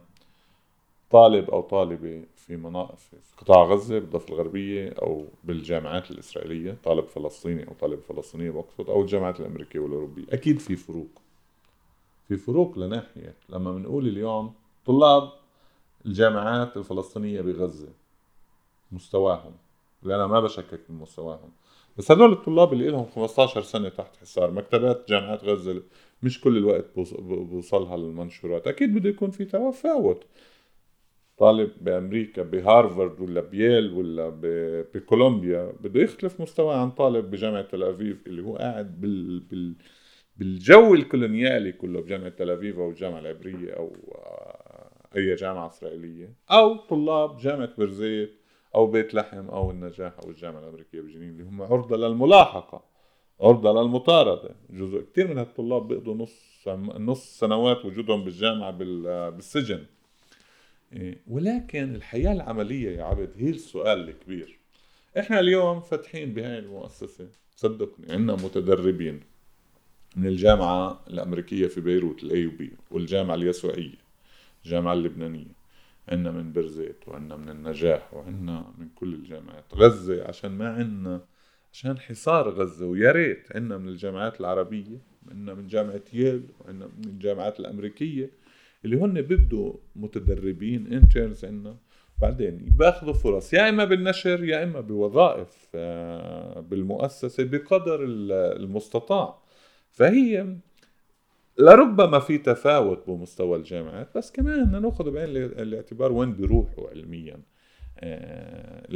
طالب 1.15 1.51
أو 1.51 1.61
طالبة 1.61 2.25
في 2.37 2.57
مناطق 2.57 2.95
في 2.99 3.17
قطاع 3.39 3.65
غزة 3.65 3.99
بالضفة 3.99 4.35
الغربية 4.35 4.95
أو 5.03 5.27
بالجامعات 5.45 6.11
الإسرائيلية 6.11 6.77
طالب 6.85 7.05
فلسطيني 7.05 7.69
أو 7.69 7.73
طالب 7.81 8.01
فلسطينية 8.01 8.51
بقصد 8.51 8.91
أو 8.91 9.03
الجامعات 9.03 9.41
الأمريكية 9.41 9.79
والأوروبية. 9.79 10.25
أكيد 10.31 10.59
في 10.59 10.77
فروق. 10.77 11.09
في 12.29 12.37
فروق 12.37 12.79
لناحية 12.79 13.35
لما 13.49 13.73
بنقول 13.73 14.09
اليوم 14.09 14.55
طلاب 14.87 15.33
الجامعات 16.07 16.77
الفلسطينية 16.77 17.41
بغزة 17.41 17.89
مستواهم 18.93 19.53
أنا 20.05 20.27
ما 20.27 20.41
بشكك 20.41 20.81
من 20.89 20.99
مستواهم. 20.99 21.51
بس 21.99 22.11
هدول 22.11 22.33
الطلاب 22.33 22.73
اللي 22.73 22.89
لهم 22.89 23.07
15 23.15 23.63
سنة 23.63 23.89
تحت 23.89 24.17
حصار 24.17 24.51
مكتبات 24.51 25.09
جامعات 25.09 25.45
غزة 25.45 25.83
مش 26.23 26.41
كل 26.41 26.57
الوقت 26.57 26.85
بوصلها 27.19 27.95
المنشورات 27.95 28.67
أكيد 28.67 28.95
بده 28.95 29.09
يكون 29.11 29.31
في 29.31 29.45
تفاوت 29.45 30.25
طالب 31.39 31.71
بأمريكا 31.81 32.43
بهارفارد 32.43 33.21
ولا 33.21 33.41
بييل 33.41 33.93
ولا 33.93 34.33
بكولومبيا 34.95 35.73
بده 35.81 36.01
يختلف 36.01 36.41
مستوى 36.41 36.75
عن 36.75 36.91
طالب 36.91 37.31
بجامعة 37.31 37.63
تل 37.63 37.83
ابيب 37.83 38.19
اللي 38.27 38.43
هو 38.43 38.57
قاعد 38.57 39.01
بال, 39.01 39.41
بال 39.41 39.75
بالجو 40.37 40.95
الكولونيالي 40.95 41.73
كله 41.73 42.01
بجامعة 42.01 42.29
تل 42.29 42.51
ابيب 42.51 42.81
أو 42.81 42.91
الجامعة 42.91 43.19
العبرية 43.19 43.73
أو 43.73 43.97
أي 45.17 45.35
جامعة 45.35 45.69
إسرائيلية. 45.69 46.35
أو 46.51 46.77
طلاب 46.77 47.37
جامعة 47.37 47.71
برزيت 47.79 48.33
أو 48.75 48.87
بيت 48.87 49.15
لحم 49.15 49.49
أو 49.49 49.71
النجاح 49.71 50.13
أو 50.25 50.31
الجامعة 50.31 50.61
الأمريكية 50.61 51.01
بجنين 51.01 51.31
اللي 51.31 51.43
هم 51.45 51.63
عرضة 51.63 51.97
للملاحقة 51.97 52.85
عرضة 53.41 53.83
للمطاردة. 53.83 54.55
جزء 54.71 55.01
كثير 55.01 55.29
من 55.29 55.39
هالطلاب 55.39 55.89
بيقضوا 55.89 56.15
نص 56.15 56.69
نص 56.99 57.39
سنوات 57.41 57.85
وجودهم 57.85 58.25
بالجامعة 58.25 58.71
بالسجن. 59.31 59.87
ولكن 61.27 61.95
الحياة 61.95 62.33
العملية 62.33 62.97
يا 62.97 63.05
عبد 63.05 63.31
هي 63.37 63.51
السؤال 63.51 64.09
الكبير. 64.09 64.59
إحنا 65.19 65.41
اليوم 65.41 65.81
فاتحين 65.81 66.35
بهاي 66.35 66.59
المؤسسة 66.59 67.29
صدقني 67.57 68.13
عندنا 68.13 68.33
متدربين 68.33 69.21
من 70.17 70.27
الجامعة 70.27 71.01
الأمريكية 71.11 71.67
في 71.67 71.81
بيروت 71.81 72.23
ال 72.23 72.47
AUB 72.47 72.73
والجامعة 72.91 73.35
اليسوعية 73.35 74.05
الجامعة 74.65 74.93
اللبنانية. 74.93 75.65
عنا 76.09 76.31
من 76.31 76.53
بيرزيت 76.53 77.09
وعنا 77.09 77.37
من 77.37 77.49
النجاح 77.49 78.15
وعنا 78.15 78.73
من 78.79 78.89
كل 78.95 79.15
الجامعات. 79.15 79.65
غزة 79.75 80.25
عشان 80.25 80.51
ما 80.51 80.69
عنا 80.69 81.25
عشان 81.73 81.99
حصار 81.99 82.49
غزة. 82.49 82.87
ويا 82.87 83.13
ريت 83.13 83.57
عنا 83.57 83.79
من 83.79 83.89
الجامعات 83.89 84.41
العربية 84.41 84.99
عنا 85.31 85.55
من 85.55 85.67
جامعة 85.67 86.03
ييل 86.13 86.43
وعنا 86.61 86.87
من 86.87 87.05
الجامعات 87.05 87.61
الأمريكية. 87.61 88.31
اللي 88.85 88.97
هن 88.97 89.23
بيبدوا 89.23 89.75
متدربين 89.97 90.93
انترنز 90.93 91.45
عنا 91.45 91.77
بعدين 92.23 92.59
باخذوا 92.79 93.13
فرص 93.13 93.55
يا 93.55 93.69
إما 93.69 93.85
بالنشر 93.85 94.45
يا 94.45 94.63
إما 94.63 94.81
بوظائف 94.81 95.69
آه، 95.75 96.61
بالمؤسسة 96.61 97.45
بقدر 97.45 98.05
المستطاع. 98.05 99.43
فهي 99.91 100.57
لربما 101.59 102.19
في 102.19 102.39
تفاوت 102.39 103.07
بمستوى 103.07 103.59
الجامعات 103.59 104.17
بس 104.17 104.33
كمان 104.33 104.65
بدنا 104.65 104.81
نأخذ 104.81 105.11
بعين 105.11 105.29
الاعتبار 105.37 106.13
وين 106.13 106.33
بيروحوا 106.33 106.91
علميا 106.91 107.43
آه، 107.99 108.87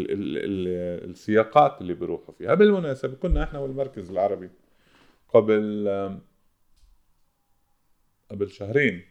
السياقات 1.05 1.81
اللي 1.81 1.95
بيروحوا 1.95 2.35
فيها. 2.35 2.55
بالمناسبة 2.55 3.15
كنا 3.15 3.43
إحنا 3.43 3.59
والمركز 3.59 4.11
العربي 4.11 4.51
قبل 5.29 5.89
قبل 8.31 8.51
شهرين 8.51 9.03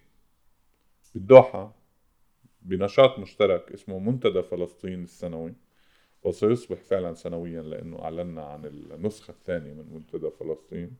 بالدوحة 1.18 1.76
بنشاط 2.62 3.20
مشترك 3.20 3.72
اسمه 3.72 4.00
منتدى 4.00 4.44
فلسطين 4.44 5.04
السنوي 5.04 5.54
وسيصبح 6.24 6.82
فعلا 6.82 7.14
سنويا 7.14 7.62
لأنه 7.62 8.04
أعلنا 8.04 8.44
عن 8.44 8.66
النسخة 8.66 9.32
الثانية 9.32 9.74
من 9.74 9.94
منتدى 9.94 10.30
فلسطين. 10.30 10.98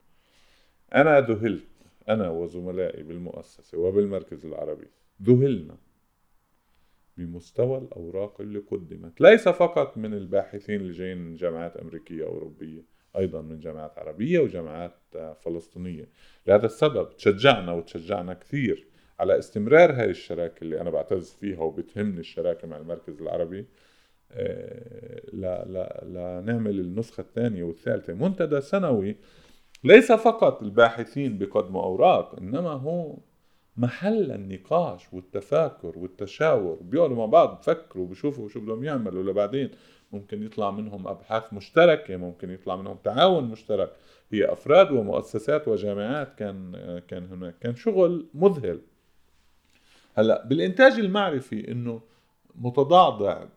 أنا 0.96 1.20
ذهلت 1.20 1.68
أنا 2.10 2.30
وزملائي 2.30 3.04
بالمؤسسة 3.04 3.78
وبالمركز 3.78 4.46
العربي 4.46 4.88
ذهلنا 5.24 5.78
بمستوى 7.18 7.78
الأوراق 7.78 8.42
اللي 8.42 8.60
قدمت 8.60 9.22
ليس 9.22 9.50
فقط 9.50 9.98
من 9.98 10.14
الباحثين 10.14 10.82
اللي 10.82 10.94
جايين 10.94 11.18
من 11.18 11.36
جامعات 11.36 11.78
أمريكية 11.78 12.24
أو 12.24 12.30
أوروبية 12.30 12.86
أيضا 13.18 13.42
من 13.42 13.60
جامعات 13.60 13.98
عربية 13.98 14.40
وجامعات 14.40 15.00
فلسطينية. 15.46 16.10
لهذا 16.48 16.66
السبب 16.66 17.18
تشجعنا 17.18 17.72
وتشجعنا 17.72 18.34
كثير 18.34 18.88
على 19.20 19.40
استمرار 19.40 19.92
هاي 19.92 20.10
الشراكة 20.10 20.64
اللي 20.64 20.82
أنا 20.82 20.90
بعتز 20.90 21.34
فيها 21.40 21.60
وبتهمني 21.60 22.20
الشراكة 22.20 22.68
مع 22.68 22.78
المركز 22.78 23.22
العربي 23.22 23.66
آه، 24.32 25.22
لا 25.34 25.66
لا 25.66 26.04
لنعمل 26.06 26.80
النسخة 26.80 27.22
الثانية 27.22 27.64
والثالثة. 27.64 28.14
منتدى 28.14 28.62
سنوي 28.62 29.16
ليس 29.84 30.12
فقط 30.12 30.62
الباحثين 30.64 31.38
بيقدموا 31.38 31.84
أوراق 31.84 32.36
إنما 32.36 32.70
هو 32.70 33.18
محل 33.78 34.32
النقاش 34.32 35.14
والتفاكر 35.14 35.98
والتشاور. 35.98 36.80
بيقعدوا 36.82 37.16
مع 37.16 37.26
بعض 37.26 37.58
بفكروا 37.58 38.08
بيشوفوا 38.08 38.50
شو 38.50 38.60
بدهم 38.60 38.84
يعملوا. 38.84 39.24
لبعدين 39.24 39.72
ممكن 40.12 40.44
يطلع 40.44 40.72
منهم 40.72 41.08
أبحاث 41.08 41.54
مشتركة 41.54 42.18
ممكن 42.18 42.50
يطلع 42.50 42.76
منهم 42.76 42.98
تعاون 43.04 43.44
مشترك. 43.44 43.92
هي 44.32 44.46
أفراد 44.54 44.92
ومؤسسات 44.92 45.68
وجامعات 45.68 46.36
كان 46.36 46.72
كان 47.08 47.26
هناك 47.26 47.60
كان 47.60 47.76
شغل 47.76 48.28
مذهل. 48.34 48.82
هلا 50.18 50.46
بالإنتاج 50.46 50.92
المعرفي 50.92 51.72
إنه 51.72 52.02
متضعضع 52.56 53.48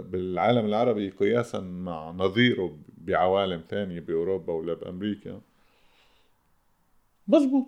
بالعالم 0.00 0.66
العربي 0.66 1.10
قياسا 1.10 1.60
مع 1.60 2.10
نظيره 2.10 2.78
بعوالم 2.98 3.64
ثانية 3.68 4.00
بأوروبا 4.00 4.52
ولا 4.52 4.74
بأمريكا 4.74 5.40
مزبوط 7.28 7.66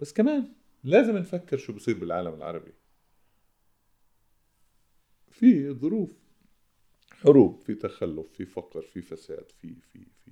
بس 0.00 0.12
كمان 0.12 0.52
لازم 0.84 1.16
نفكر 1.16 1.56
شو 1.56 1.72
بصير 1.72 1.98
بالعالم 1.98 2.34
العربي. 2.34 2.72
في 5.30 5.70
ظروف 5.70 6.10
حروب 7.10 7.60
في 7.60 7.74
تخلف 7.74 8.26
في 8.32 8.44
فقر 8.44 8.82
في 8.82 9.02
فساد 9.02 9.52
في 9.60 9.74
في 9.92 10.04
في 10.24 10.30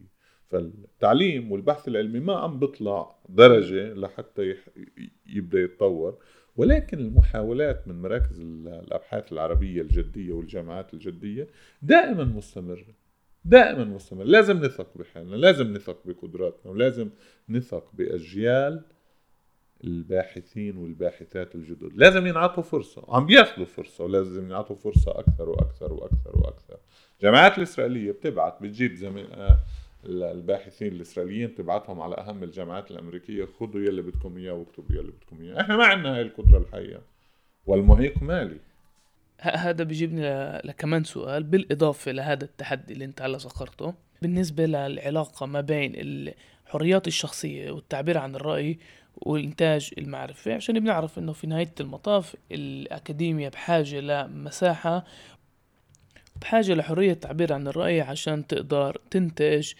فالتعليم 0.50 1.52
والبحث 1.52 1.88
العلمي 1.88 2.20
ما 2.20 2.36
عم 2.36 2.58
بيطلع 2.58 3.16
درجة 3.28 3.92
لحتى 3.94 4.54
يبدأ 5.26 5.60
يتطور. 5.60 6.18
ولكن 6.56 6.98
المحاولات 6.98 7.88
من 7.88 8.02
مراكز 8.02 8.40
الأبحاث 8.40 9.32
العربية 9.32 9.82
الجدية 9.82 10.32
والجامعات 10.32 10.94
الجدية 10.94 11.48
دائما 11.82 12.24
مستمرة. 12.24 12.94
دائما 13.44 13.84
مستمر 13.84 14.24
لازم 14.24 14.64
نثق 14.64 14.98
بحالنا. 14.98 15.36
لازم 15.36 15.72
نثق 15.72 16.06
بقدراتنا. 16.06 16.72
ولازم 16.72 17.10
نثق 17.48 17.90
بأجيال 17.94 18.84
الباحثين 19.84 20.76
والباحثات 20.76 21.54
الجدد. 21.54 21.90
لازم 21.94 22.26
ينعطوا 22.26 22.62
فرصة. 22.62 23.04
عم 23.08 23.26
بياخذوا 23.26 23.66
فرصة. 23.66 24.04
ولازم 24.04 24.44
ينعطوا 24.44 24.76
فرصة 24.76 25.10
أكثر 25.10 25.48
وأكثر 25.48 25.92
وأكثر 25.92 26.38
وأكثر. 26.38 26.76
الجامعات 27.18 27.58
الإسرائيلية 27.58 28.12
بتبعت 28.12 28.62
بتجيب 28.62 28.94
زميل 28.94 29.26
الباحثين 30.06 30.92
الإسرائيليين 30.92 31.54
تبعتهم 31.54 32.00
على 32.00 32.14
أهم 32.14 32.42
الجامعات 32.42 32.90
الأمريكية 32.90 33.44
خذوا 33.44 33.80
يلي 33.80 34.02
بدكم 34.02 34.36
إياه 34.36 34.52
واكتبوا 34.52 34.96
يلي 34.96 35.12
بدكم 35.12 35.42
إياه. 35.42 35.60
إحنا 35.60 35.76
ما 35.76 35.84
عندنا 35.84 36.16
هاي 36.16 36.22
القدرة 36.22 36.58
الحقيقة 36.58 37.00
والمعيق 37.66 38.22
مالي. 38.22 38.58
هذا 39.40 39.84
بيجيبني 39.84 40.58
لكمان 40.64 41.04
سؤال 41.04 41.42
بالإضافة 41.42 42.12
لهذا 42.12 42.44
التحدي 42.44 42.92
اللي 42.92 43.04
أنت 43.04 43.22
هلا 43.22 43.38
ذكرته. 43.38 43.94
بالنسبة 44.22 44.66
للعلاقة 44.66 45.46
ما 45.46 45.60
بين 45.60 45.92
الحريات 45.96 47.06
الشخصية 47.06 47.70
والتعبير 47.70 48.18
عن 48.18 48.34
الرأي 48.34 48.78
والإنتاج 49.16 49.90
المعرفي 49.98 50.52
عشان 50.52 50.80
بنعرف 50.80 51.18
إنه 51.18 51.32
في 51.32 51.46
نهاية 51.46 51.74
المطاف 51.80 52.36
الأكاديمية 52.52 53.48
بحاجة 53.48 54.00
لمساحة 54.00 55.04
بحاجة 56.40 56.74
لحرية 56.74 57.12
التعبير 57.12 57.52
عن 57.52 57.68
الرأي 57.68 58.00
عشان 58.00 58.46
تقدر 58.46 59.00
تنتج 59.10 59.72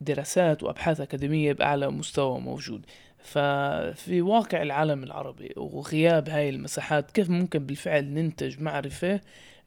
دراسات 0.00 0.62
وأبحاث 0.62 1.00
أكاديمية 1.00 1.52
بأعلى 1.52 1.90
مستوى 1.90 2.40
موجود. 2.40 2.86
ففي 3.18 4.22
واقع 4.22 4.62
العالم 4.62 5.04
العربي 5.04 5.54
وغياب 5.56 6.28
هاي 6.28 6.48
المساحات 6.48 7.10
كيف 7.10 7.30
ممكن 7.30 7.66
بالفعل 7.66 8.04
ننتج 8.04 8.60
معرفة 8.60 9.20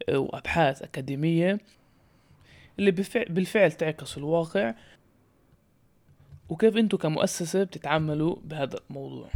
وأبحاث 0.09 0.81
أكاديمية 0.81 1.59
اللي 2.79 2.91
بالفعل 3.29 3.71
تعكس 3.71 4.17
الواقع؟ 4.17 4.73
وكيف 6.49 6.77
أنتم 6.77 6.97
كمؤسسة 6.97 7.63
بتتعاملوا 7.63 8.35
بهذا 8.43 8.79
الموضوع؟ 8.89 9.29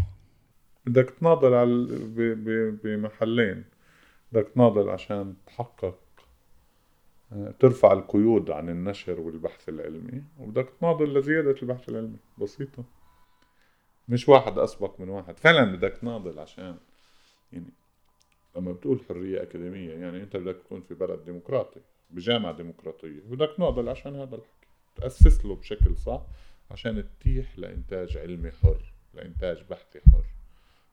بدك 0.86 1.10
تناضل 1.20 1.54
على 1.54 1.88
بمحلين. 2.84 3.64
بدك 4.32 4.48
تناضل 4.56 4.90
عشان 4.90 5.34
تحقق. 5.48 6.00
ترفع 7.60 7.92
القيود 7.92 8.52
عن 8.52 8.70
النشر 8.70 9.20
والبحث 9.20 9.70
العلمي 9.70 10.24
وبدك 10.40 10.70
تناضل 10.80 11.14
لزيادة 11.14 11.56
البحث 11.62 11.90
العلمي. 11.90 12.18
بسيطة. 12.38 12.84
مش 14.08 14.30
واحد 14.30 14.60
أسبق 14.60 15.00
من 15.02 15.10
واحد. 15.10 15.38
فعلا 15.38 15.76
بدك 15.76 15.98
تناضل 15.98 16.40
عشان 16.40 16.78
يعني 17.54 17.74
لما 18.56 18.72
بتقول 18.72 19.02
حرية 19.10 19.44
أكاديمية 19.44 19.94
يعني 19.94 20.24
أنت 20.24 20.38
بدك 20.38 20.56
تكون 20.56 20.82
في 20.82 20.94
بلد 20.94 21.26
ديمقراطي 21.26 21.80
بجامعة 22.10 22.58
ديمقراطية 22.58 23.22
بدك 23.30 23.54
تناضل 23.58 23.90
عشان 23.90 24.16
هذا 24.16 24.36
الحكي. 24.36 24.68
تأسس 24.96 25.46
له 25.46 25.56
بشكل 25.56 25.98
صح 25.98 26.22
عشان 26.72 27.04
تتيح 27.04 27.60
لإنتاج 27.60 28.18
علمي 28.18 28.52
حر 28.52 28.94
لإنتاج 29.14 29.64
بحثي 29.70 30.00
حر. 30.12 30.26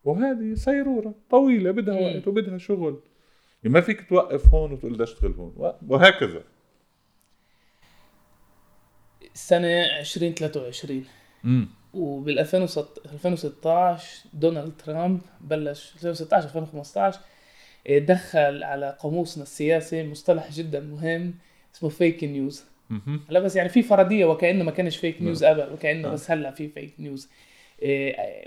وهذه 0.04 0.54
سيرورة 0.54 1.14
طويلة 1.30 1.70
بدها 1.70 2.00
وقت 2.00 2.28
وبدها 2.28 2.58
شغل. 2.58 3.00
ما 3.68 3.80
فيك 3.80 4.08
توقف 4.08 4.54
هون 4.54 4.72
وتقول 4.72 4.92
بدي 4.92 5.02
أشتغل 5.02 5.32
هون 5.32 5.74
وهكذا. 5.88 6.42
سنة 9.34 9.98
2023 10.00 11.04
امم 11.44 11.68
وبال 11.94 12.38
2016 12.38 14.28
دونالد 14.34 14.72
ترامب 14.84 15.20
بلش 15.40 15.92
2016 15.94 16.44
2015 16.46 17.20
دخل 17.90 18.62
على 18.62 18.96
قاموسنا 19.00 19.42
السياسي 19.42 20.08
مصطلح 20.08 20.50
جدا 20.52 20.80
مهم 20.80 21.34
اسمه 21.74 21.88
فيك 21.88 22.24
نيوز 22.24 22.64
هلا 23.30 23.40
بس 23.40 23.56
يعني 23.56 23.68
في 23.68 23.82
فرضيه 23.82 24.24
وكأنه 24.24 24.64
ما 24.64 24.70
كانش 24.70 24.96
فيك 24.96 25.22
نيوز 25.22 25.44
قبل 25.44 25.72
وكأنه 25.72 26.08
بس 26.08 26.30
هلأ 26.30 26.50
في 26.50 26.68
فيك 26.68 26.94
نيوز 26.98 27.28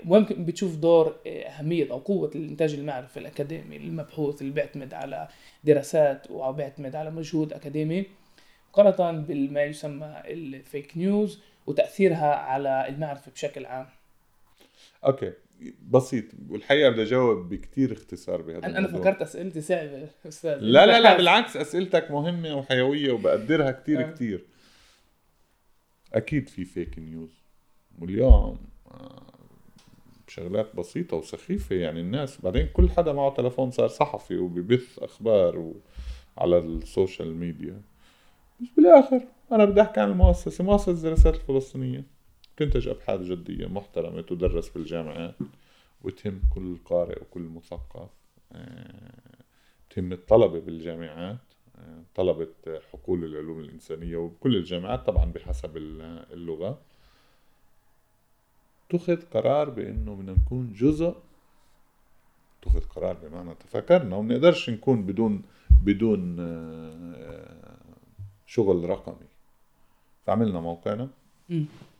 ممكن 0.04 0.44
بتشوف 0.44 0.76
دور 0.76 1.16
آه، 1.26 1.42
أهمية 1.42 1.90
أو 1.90 1.98
قوة 1.98 2.30
الإنتاج 2.34 2.74
المعرفي 2.74 3.16
الأكاديمي 3.16 3.76
المبحوث 3.76 4.42
اللي 4.42 4.52
بيعتمد 4.52 4.94
على 4.94 5.28
دراسات 5.64 6.26
أو 6.26 6.52
بيعتمد 6.52 6.96
على 6.96 7.10
مجهود 7.10 7.52
أكاديمي 7.52 8.06
مقارنة 8.72 9.20
بما 9.20 9.64
يسمى 9.64 10.22
ال 10.26 10.40
fake 10.40 10.96
news 10.96 11.40
وتأثيرها 11.66 12.34
على 12.34 12.88
المعرفة 12.88 13.32
بشكل 13.32 13.66
عام. 13.66 13.86
okay 15.04 15.32
بسيط. 15.90 16.24
والحقيقة 16.48 16.90
بدي 16.90 17.02
أجاوب 17.02 17.48
بكثير 17.48 17.92
اختصار 17.92 18.42
بهذا 18.42 18.66
أنا 18.66 18.78
الموضوع. 18.78 19.00
فكرت 19.00 19.22
أسئلتي 19.22 19.60
صعبة 19.60 20.08
أستاذ. 20.28 20.58
لا 20.60 20.86
لا 20.86 21.00
لا 21.00 21.16
بالعكس 21.16 21.56
أسئلتك 21.56 22.10
مهمة 22.10 22.54
وحيوية 22.54 23.12
وبقدرها 23.12 23.70
كثير 23.70 24.00
آه. 24.00 24.10
كثير 24.10 24.44
أكيد 26.14 26.48
في 26.48 26.64
fake 26.64 26.98
news. 26.98 27.40
واليوم 27.98 28.69
بشغلات 30.26 30.76
بسيطة 30.76 31.16
وسخيفة 31.16 31.76
يعني 31.76 32.00
الناس. 32.00 32.40
بعدين 32.40 32.66
كل 32.66 32.90
حدا 32.90 33.12
معه 33.12 33.34
تلفون 33.34 33.70
صار 33.70 33.88
صحفي 33.88 34.36
وببث 34.36 34.98
أخبار 34.98 35.58
و... 35.58 35.76
على 36.38 36.58
السوشيال 36.58 37.34
ميديا. 37.34 37.82
بس 38.60 38.68
بالآخر 38.76 39.22
أنا 39.52 39.64
بدي 39.64 39.82
أحكي 39.82 40.00
عن 40.00 40.10
المؤسسة. 40.10 40.64
مؤسسة 40.64 40.92
الدراسات 40.92 41.34
الفلسطينية. 41.34 42.04
تنتج 42.56 42.88
أبحاث 42.88 43.20
جدية 43.20 43.66
محترمة 43.66 44.20
تدرس 44.20 44.68
في 44.68 44.76
الجامعات 44.76 45.34
وتهم 46.02 46.40
كل 46.54 46.76
قارئ 46.84 47.22
وكل 47.22 47.40
مثقف. 47.40 48.10
آه، 48.52 49.34
تهم 49.90 50.12
الطلبة 50.12 50.60
بالجامعات. 50.60 51.38
آه، 51.76 52.02
طلبة 52.14 52.48
حقول 52.92 53.24
العلوم 53.24 53.60
الإنسانية 53.60 54.16
وبكل 54.16 54.56
الجامعات 54.56 55.06
طبعا 55.06 55.24
بحسب 55.24 55.76
اللغة. 55.76 56.80
اتخذ 58.94 59.22
قرار 59.22 59.70
بانه 59.70 60.14
بدنا 60.14 60.32
نكون 60.32 60.72
جزء 60.72 61.14
اتخذ 62.62 62.80
قرار 62.80 63.16
بمعنى 63.22 63.54
تفكرنا 63.54 64.16
وما 64.16 64.34
نقدرش 64.34 64.70
نكون 64.70 65.06
بدون 65.06 65.42
بدون 65.84 66.36
آه، 66.40 67.76
شغل 68.46 68.90
رقمي. 68.90 69.26
فعملنا 70.26 70.60
موقعنا. 70.60 71.08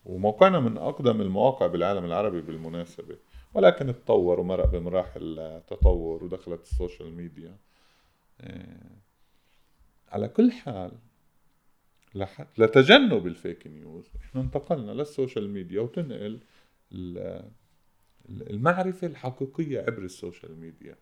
وموقعنا 0.07 0.61
من 0.61 0.79
أقدم 0.79 1.21
المواقع 1.21 1.67
بالعالم 1.67 2.05
العربي 2.05 2.41
بالمناسبة. 2.41 3.17
ولكن 3.55 3.87
تطور 3.87 4.41
ومرق 4.41 4.67
بمراحل 4.67 5.61
تطور 5.67 6.25
ودخلت 6.25 6.63
ال 6.63 6.70
social 6.70 7.13
media. 7.13 7.57
آه، 8.41 8.91
على 10.13 10.29
كل 10.29 10.53
حال 10.53 10.93
لتجنب 12.59 13.27
ال 13.27 13.35
fake 13.35 13.67
news 13.67 14.11
إحنا 14.25 14.41
انتقلنا 14.41 14.93
لل 14.93 15.07
social 15.07 15.51
media 15.51 15.81
وتنقل 15.81 16.41
المعرفة 18.31 19.07
الحقيقية 19.07 19.81
عبر 19.81 20.03
ال 20.03 20.11
social 20.11 20.61
media. 20.61 20.97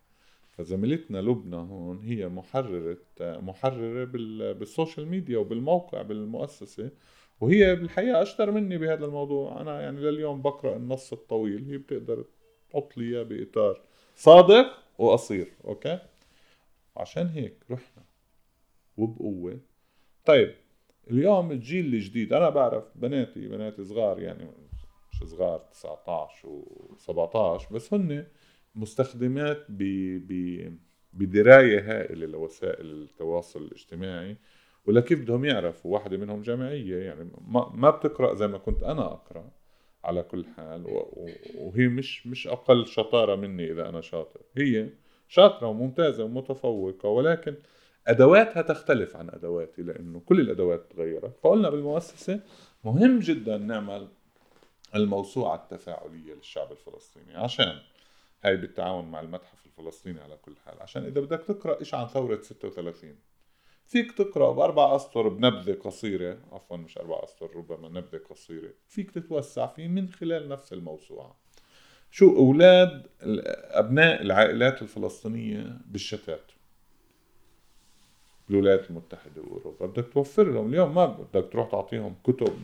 فزميلتنا 0.48 1.18
لبنى 1.18 1.56
هون 1.56 1.98
هي 2.02 2.28
محررة 2.28 2.98
محررة 3.20 4.04
بال 4.52 4.66
social 4.66 5.06
media 5.08 5.38
وبالموقع 5.38 6.02
بالمؤسسة 6.02 6.90
وهي 7.40 7.76
بالحقيقة 7.76 8.22
أشطر 8.22 8.50
مني 8.50 8.78
بهذا 8.78 9.04
الموضوع. 9.04 9.60
أنا 9.60 9.80
يعني 9.80 10.00
لليوم 10.00 10.42
بقرأ 10.42 10.76
النص 10.76 11.12
الطويل 11.12 11.64
هي 11.64 11.78
بتقدر 11.78 12.24
تحط 12.70 12.96
لي 12.96 13.04
إياه 13.04 13.22
بإطار 13.22 13.80
صادق 14.16 14.66
وقصير 14.98 15.52
okay؟ 15.64 15.98
عشان 16.96 17.26
هيك 17.26 17.56
رحنا 17.70 18.02
وبقوة. 18.96 19.60
طيب 20.24 20.54
اليوم 21.10 21.50
الجيل 21.52 21.94
الجديد 21.94 22.32
أنا 22.32 22.50
بعرف 22.50 22.84
بناتي 22.94 23.48
بناتي 23.48 23.84
صغار 23.84 24.18
يعني 24.20 24.50
صغار 25.24 25.58
19 25.58 26.48
و17 27.68 27.72
بس 27.72 27.94
هن 27.94 28.26
مستخدمات 28.74 29.66
ب 29.68 29.82
ب 30.28 30.72
بدراية 31.12 31.80
هائلة 31.80 32.26
لوسائل 32.26 32.86
التواصل 32.86 33.62
الاجتماعي 33.62 34.36
ولكيف 34.86 35.20
بدهم 35.20 35.44
يعرفوا؟ 35.44 35.92
واحدة 35.92 36.16
منهم 36.16 36.42
جامعية 36.42 36.96
يعني 36.96 37.30
ما, 37.48 37.72
ما 37.74 37.90
بتقرأ 37.90 38.34
زي 38.34 38.46
ما 38.46 38.58
كنت 38.58 38.82
أنا 38.82 39.04
أقرأ 39.06 39.50
على 40.04 40.22
كل 40.22 40.44
حال 40.56 40.84
وهي 41.54 41.88
مش 41.88 42.26
مش 42.26 42.48
أقل 42.48 42.86
شطارة 42.86 43.36
مني 43.36 43.70
إذا 43.72 43.88
أنا 43.88 44.00
شاطر. 44.00 44.40
هي 44.56 44.88
شاطرة 45.28 45.66
وممتازة 45.66 46.24
ومتفوقة 46.24 47.08
ولكن 47.08 47.54
أدواتها 48.06 48.62
تختلف 48.62 49.16
عن 49.16 49.30
أدواتي 49.30 49.82
لأنه 49.82 50.20
كل 50.20 50.40
الأدوات 50.40 50.92
تغيرت. 50.92 51.38
فقلنا 51.38 51.70
بالمؤسسة 51.70 52.40
مهم 52.84 53.18
جدا 53.18 53.56
نعمل 53.58 54.08
الموسوعة 54.94 55.54
التفاعلية 55.54 56.34
للشعب 56.34 56.72
الفلسطيني 56.72 57.36
عشان 57.36 57.78
هاي 58.44 58.56
بالتعاون 58.56 59.04
مع 59.04 59.20
المتحف 59.20 59.66
الفلسطيني 59.66 60.20
على 60.20 60.36
كل 60.36 60.54
حال. 60.66 60.82
عشان 60.82 61.04
إذا 61.04 61.20
بدك 61.20 61.42
تقرأ 61.42 61.80
إيش 61.80 61.94
عن 61.94 62.06
ثورة 62.06 62.40
36 62.40 63.16
فيك 63.86 64.12
تقرأ 64.12 64.52
بأربع 64.52 64.96
أسطر 64.96 65.28
بنبذة 65.28 65.72
قصيرة 65.72 66.38
عفوا 66.52 66.76
مش 66.76 66.98
أربع 66.98 67.20
أسطر 67.24 67.56
ربما 67.56 67.88
نبذة 67.88 68.20
قصيرة 68.30 68.70
فيك 68.88 69.10
تتوسع 69.10 69.66
فيه 69.66 69.88
من 69.88 70.08
خلال 70.08 70.48
نفس 70.48 70.72
الموسوعة. 70.72 71.36
شو 72.10 72.36
أولاد 72.36 73.06
أبناء 73.70 74.22
العائلات 74.22 74.82
الفلسطينية 74.82 75.78
بالشتات؟ 75.86 76.52
بالولايات 78.48 78.90
المتحدة 78.90 79.42
وأوروبا. 79.42 79.86
بدك 79.86 80.12
توفر 80.12 80.52
لهم 80.52 80.68
اليوم 80.68 80.94
ما 80.94 81.06
بدك 81.06 81.52
تروح 81.52 81.70
تعطيهم 81.70 82.14
كتب 82.24 82.58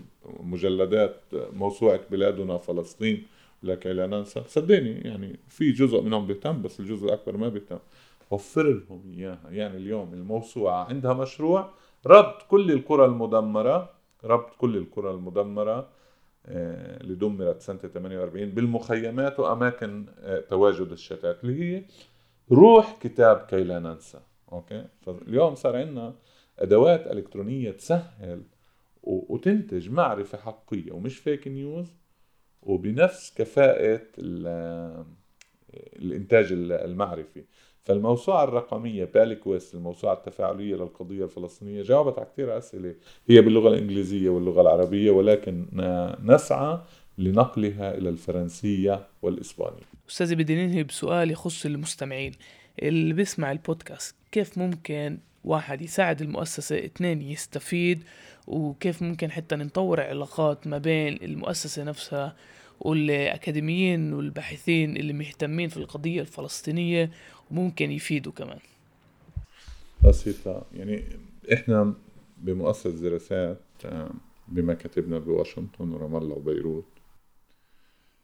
مجلدات 0.44 1.16
موسوعة 1.32 2.00
بلادنا 2.10 2.58
فلسطين. 2.58 3.26
لكي 3.62 3.92
لا 3.92 4.06
ننسى 4.06 4.42
صدقني 4.46 4.90
يعني 5.00 5.38
في 5.48 5.72
جزء 5.72 6.00
منهم 6.00 6.26
بيهتم 6.26 6.62
بس 6.62 6.80
الجزء 6.80 7.06
الأكبر 7.06 7.36
ما 7.36 7.48
بيهتم. 7.48 7.78
وفر 8.30 8.62
لهم 8.62 9.12
إياها. 9.16 9.50
يعني 9.50 9.76
اليوم 9.76 10.14
الموسوعة 10.14 10.84
عندها 10.84 11.12
مشروع 11.12 11.70
ربط 12.06 12.42
كل 12.42 12.72
القرى 12.72 13.04
المدمرة 13.04 13.90
ربط 14.24 14.54
كل 14.58 14.76
القرى 14.76 15.10
المدمرة 15.10 15.88
آه، 16.46 17.00
اللي 17.00 17.14
دمرت 17.14 17.60
سنة 17.60 17.78
48 17.78 18.50
بالمخيمات 18.50 19.40
وأماكن 19.40 20.06
آه، 20.18 20.40
تواجد 20.40 20.92
الشتات 20.92 21.44
اللي 21.44 21.62
هي 21.62 21.84
روح 22.52 22.98
كتاب 23.00 23.36
كي 23.36 23.64
لا 23.64 23.78
ننسى. 23.78 24.20
okay؟ 24.52 24.84
فاليوم 25.02 25.54
صار 25.54 25.76
عندنا 25.76 26.14
أدوات 26.58 27.06
إلكترونية 27.06 27.70
تسهل 27.70 28.42
وتنتج 29.06 29.90
معرفة 29.90 30.38
حقيقية 30.38 30.92
ومش 30.92 31.18
fake 31.18 31.48
news 31.48 31.86
وبنفس 32.62 33.34
كفاءة 33.36 34.00
الإنتاج 35.96 36.46
المعرفي. 36.52 37.44
فالموسوعة 37.82 38.44
الرقمية 38.44 39.04
Palquest 39.04 39.74
الموسوعة 39.74 40.12
التفاعلية 40.12 40.74
للقضية 40.74 41.24
الفلسطينية 41.24 41.82
جاوبت 41.82 42.18
على 42.18 42.28
كثير 42.32 42.58
أسئلة. 42.58 42.94
هي 43.28 43.40
باللغة 43.40 43.68
الإنجليزية 43.68 44.28
واللغة 44.28 44.60
العربية 44.60 45.10
ولكن 45.10 45.66
نسعى 46.24 46.80
لنقلها 47.18 47.98
إلى 47.98 48.08
الفرنسية 48.08 49.06
والإسبانية. 49.22 49.82
أستاذي 50.10 50.34
بدي 50.34 50.66
ننهي 50.66 50.82
بسؤال 50.82 51.30
يخص 51.30 51.66
المستمعين. 51.66 52.32
اللي 52.82 53.14
بيسمع 53.14 53.52
البودكاست 53.52 54.16
كيف 54.32 54.58
ممكن 54.58 55.18
واحد 55.44 55.82
يساعد 55.82 56.22
المؤسسة 56.22 56.84
اثنين 56.84 57.22
يستفيد 57.22 58.04
وكيف 58.46 59.02
ممكن 59.02 59.30
حتى 59.30 59.56
نطور 59.56 60.00
علاقات 60.00 60.66
ما 60.66 60.78
بين 60.78 61.18
المؤسسة 61.22 61.84
نفسها 61.84 62.36
والأكاديميين 62.80 64.12
والباحثين 64.12 64.96
اللي 64.96 65.12
مهتمين 65.12 65.68
في 65.68 65.76
القضية 65.76 66.20
الفلسطينية 66.20 67.10
وممكن 67.50 67.90
يفيدوا 67.90 68.32
كمان. 68.32 68.58
بسيطة 70.04 70.66
يعني 70.74 71.02
إحنا 71.52 71.94
بمؤسسة 72.38 72.90
دراسات 72.90 73.60
بمكاتبنا 74.48 75.18
بواشنطن 75.18 75.92
ورام 75.92 76.16
الله 76.16 76.34
وبيروت 76.36 76.86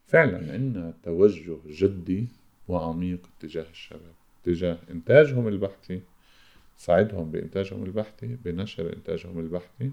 فعلا 0.07 0.53
عندنا 0.53 0.95
توجه 1.03 1.57
جدي 1.67 2.29
وعميق 2.69 3.29
تجاه 3.41 3.67
الشباب 3.71 4.15
تجاه 4.45 4.79
إنتاجهم 4.91 5.49
البحثي 5.49 6.01
ساعدهم 6.77 7.31
بإنتاجهم 7.31 7.85
البحثي 7.85 8.37
بنشر 8.45 8.93
إنتاجهم 8.97 9.39
البحثي 9.39 9.91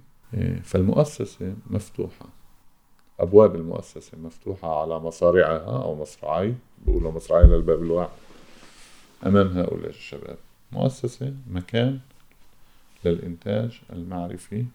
فالمؤسسة 0.63 1.55
مفتوحة. 1.69 2.25
أبواب 3.19 3.55
المؤسسة 3.55 4.17
مفتوحة 4.17 4.81
على 4.81 4.99
مصارعها 4.99 5.83
أو 5.83 5.95
مصراعي 5.95 6.55
بقولوا 6.85 7.11
مصراعي 7.11 7.43
للباب 7.47 7.83
الواحد 7.83 8.09
أمام 9.25 9.47
هؤلاء 9.47 9.89
الشباب. 9.89 10.37
مؤسسة 10.71 11.33
مكان 11.51 11.99
للإنتاج 13.05 13.81
المعرفي 13.93 14.65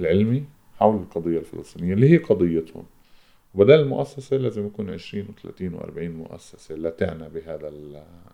العلمي 0.00 0.44
حول 0.78 0.96
القضية 0.96 1.38
الفلسطينية 1.38 1.94
اللي 1.94 2.10
هي 2.10 2.16
قضيتهم. 2.16 2.84
وبدل 3.54 3.80
المؤسسة 3.80 4.36
لازم 4.36 4.66
يكون 4.66 4.90
20 4.90 5.26
و30 5.26 5.60
و40 5.60 5.98
مؤسسة 5.98 6.74
لا 6.74 6.90
تعنى 6.90 7.28
بهذا 7.28 7.72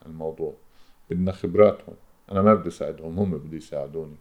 الموضوع. 0.06 0.54
بدنا 1.10 1.32
خبراتهم. 1.32 1.94
أنا 2.32 2.42
ما 2.42 2.54
بدي 2.54 2.70
ساعدهم 2.70 3.18
هم 3.18 3.38
بدي 3.38 3.56
يساعدوني. 3.56 4.16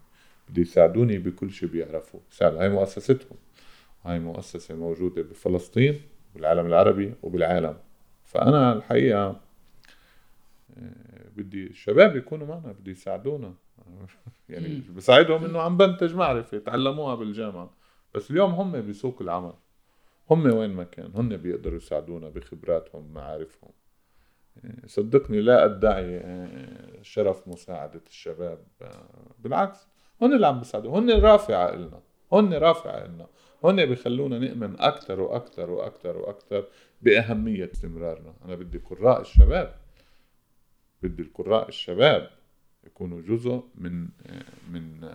بدي 0.49 0.61
يساعدوني 0.61 1.17
بكل 1.17 1.51
شيء 1.51 1.69
بيعرفوا. 1.69 2.19
يساعدوا 2.31 2.61
هاي 2.61 2.69
مؤسستهم. 2.69 3.37
هاي 4.05 4.19
مؤسسة 4.19 4.75
موجودة 4.75 5.21
بفلسطين 5.21 6.01
بالعالم 6.35 6.65
العربي 6.65 7.13
وبالعالم. 7.23 7.77
فأنا 8.23 8.73
الحقيقة 8.73 9.39
آه، 10.77 11.29
بدي 11.37 11.67
الشباب 11.67 12.15
يكونوا 12.15 12.47
معنا 12.47 12.71
بدي 12.71 12.91
يساعدونا. 12.91 13.53
يعني 14.49 14.81
بساعدهم 14.95 15.45
إنه 15.45 15.61
عم 15.61 15.77
بنتج 15.77 16.15
معرفة 16.15 16.57
تعلموها 16.57 17.15
بالجامعة. 17.15 17.73
بس 18.15 18.31
اليوم 18.31 18.51
هم 18.51 18.87
بسوق 18.89 19.21
العمل. 19.21 19.53
هم 20.31 20.45
وين 20.45 20.69
ما 20.69 20.83
كان 20.83 21.11
هم 21.15 21.37
بيقدروا 21.37 21.77
يساعدونا 21.77 22.29
بخبراتهم 22.29 23.13
معارفهم 23.13 23.71
آه، 24.65 24.87
صدقني 24.87 25.41
لا 25.41 25.65
أدعي 25.65 26.17
آه، 26.17 27.01
شرف 27.01 27.47
مساعدة 27.47 28.01
الشباب 28.07 28.59
بالعكس. 29.39 29.87
هن 30.21 30.33
اللي 30.33 30.47
عم 30.47 30.59
بيساعدوا 30.59 30.99
هن 30.99 31.11
رافعه 31.11 31.73
إلنا 31.73 32.01
هن 32.33 32.53
رافعه 32.53 33.05
إلنا 33.05 33.27
هن 33.63 33.85
بيخلونا 33.85 34.39
نؤمن 34.39 34.79
أكثر 34.79 35.21
وأكثر 35.21 35.71
وأكثر 35.71 36.17
وأكثر 36.17 36.65
بأهمية 37.01 37.69
استمرارنا. 37.73 38.33
أنا 38.45 38.55
بدي 38.55 38.77
قراء 38.77 39.21
الشباب. 39.21 39.75
بدي 41.03 41.21
القراء 41.21 41.67
الشباب 41.67 42.29
يكونوا 42.85 43.21
جزء 43.21 43.63
من 43.75 44.07
من 44.71 45.09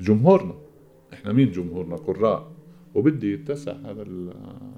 جمهورنا. 0.00 0.54
إحنا 1.12 1.32
مين 1.32 1.50
جمهورنا؟ 1.50 1.96
قراء. 1.96 2.52
وبدي 2.94 3.32
يتسع 3.32 3.72
هذا 3.72 4.02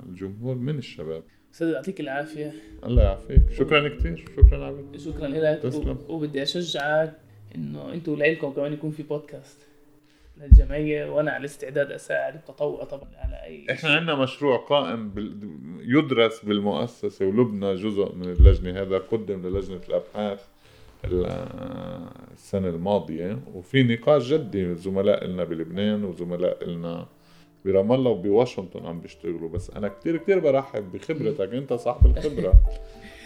الجمهور 0.09 0.55
من 0.55 0.79
الشباب. 0.79 1.23
أستاذ 1.55 1.69
يعطيك 1.69 2.01
العافية. 2.01 2.53
الله 2.85 3.03
يعافيك. 3.03 3.51
شكرا 3.51 3.89
كثير 3.89 4.25
شكرا 4.37 4.65
عبد. 4.67 4.97
شكرا 4.97 5.29
لك. 5.29 5.63
تسلم. 5.63 5.99
وبدي 6.09 6.43
أشجعك 6.43 7.22
إنه 7.55 7.93
أنتم 7.93 8.15
لعلكم 8.15 8.53
كمان 8.53 8.73
يكون 8.73 8.91
في 8.91 9.03
بودكاست 9.03 9.59
للجمعية 10.41 11.11
وأنا 11.11 11.31
على 11.31 11.45
استعداد 11.45 11.93
أساعد 11.93 12.35
التطوع 12.35 12.85
طبعا 12.85 13.09
على 13.17 13.43
أي 13.45 13.67
إحنا 13.71 13.91
عندنا 13.91 14.15
مشروع 14.15 14.57
قائم 14.57 15.09
بال... 15.09 15.37
يدرس 15.81 16.45
بالمؤسسة 16.45 17.27
ولبنى 17.27 17.75
جزء 17.75 18.15
من 18.15 18.29
اللجنة 18.29 18.83
هذا 18.83 18.99
قدم 18.99 19.47
للجنة 19.47 19.81
الأبحاث 19.89 20.47
السنة 21.05 22.69
الماضية. 22.69 23.39
وفي 23.55 23.83
نقاش 23.83 24.33
جدي 24.33 24.75
زملاء 24.75 25.25
لنا 25.27 25.45
بلبنان 25.45 26.05
وزملاء 26.05 26.69
لنا 26.69 27.07
برام 27.65 27.93
الله 27.93 28.11
وبواشنطن 28.11 28.87
عم 28.87 29.01
بيشتغلوا. 29.01 29.49
بس 29.49 29.71
أنا 29.71 29.89
كتير 29.89 30.17
كتير 30.17 30.39
برحب 30.39 30.93
بخبرتك. 30.93 31.55
أنت 31.55 31.73
صاحب 31.73 32.07
الخبرة. 32.07 32.55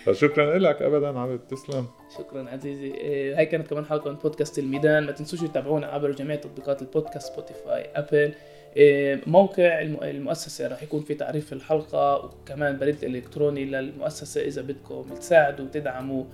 فشكرا 0.07 0.59
لك 0.59 0.83
ابدا 0.83 1.19
عبد 1.19 1.39
تسلم 1.39 1.87
شكرا 2.19 2.51
عزيزي. 2.51 2.95
إيه، 2.95 3.39
هاي 3.39 3.47
كانت 3.47 3.69
كمان 3.69 3.85
حلقة 3.85 4.11
من 4.11 4.17
بودكاست 4.17 4.59
الميدان. 4.59 5.07
ما 5.07 5.13
تنسوش 5.13 5.41
تتابعونا 5.41 5.87
عبر 5.87 6.11
جميع 6.11 6.37
تطبيقات 6.37 6.83
البودكاست 6.83 7.33
سبوتيفاي 7.33 7.91
أبل. 7.95 8.35
إيه، 8.77 9.21
موقع 9.27 9.81
المؤسسة 9.83 10.69
راح 10.69 10.83
يكون 10.83 11.03
في 11.03 11.15
تعريف 11.15 11.53
الحلقة 11.53 12.25
وكمان 12.25 12.79
بريد 12.79 13.05
الإلكتروني 13.05 13.65
للمؤسسة. 13.65 14.41
إذا 14.45 14.63
بدكم 14.63 15.03
تساعدوا 15.03 15.65
وتدعموا 15.65 16.25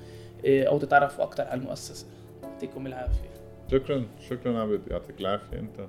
إيه، 0.44 0.68
أو 0.68 0.78
تتعرفوا 0.78 1.24
أكثر 1.24 1.44
على 1.44 1.60
المؤسسة. 1.60 2.06
يعطيكم 2.42 2.86
العافية. 2.86 3.32
شكرا 3.70 4.04
شكرا 4.28 4.60
عبد 4.60 4.80
يعطيك 4.90 5.20
العافية 5.20 5.58
أنت. 5.58 5.80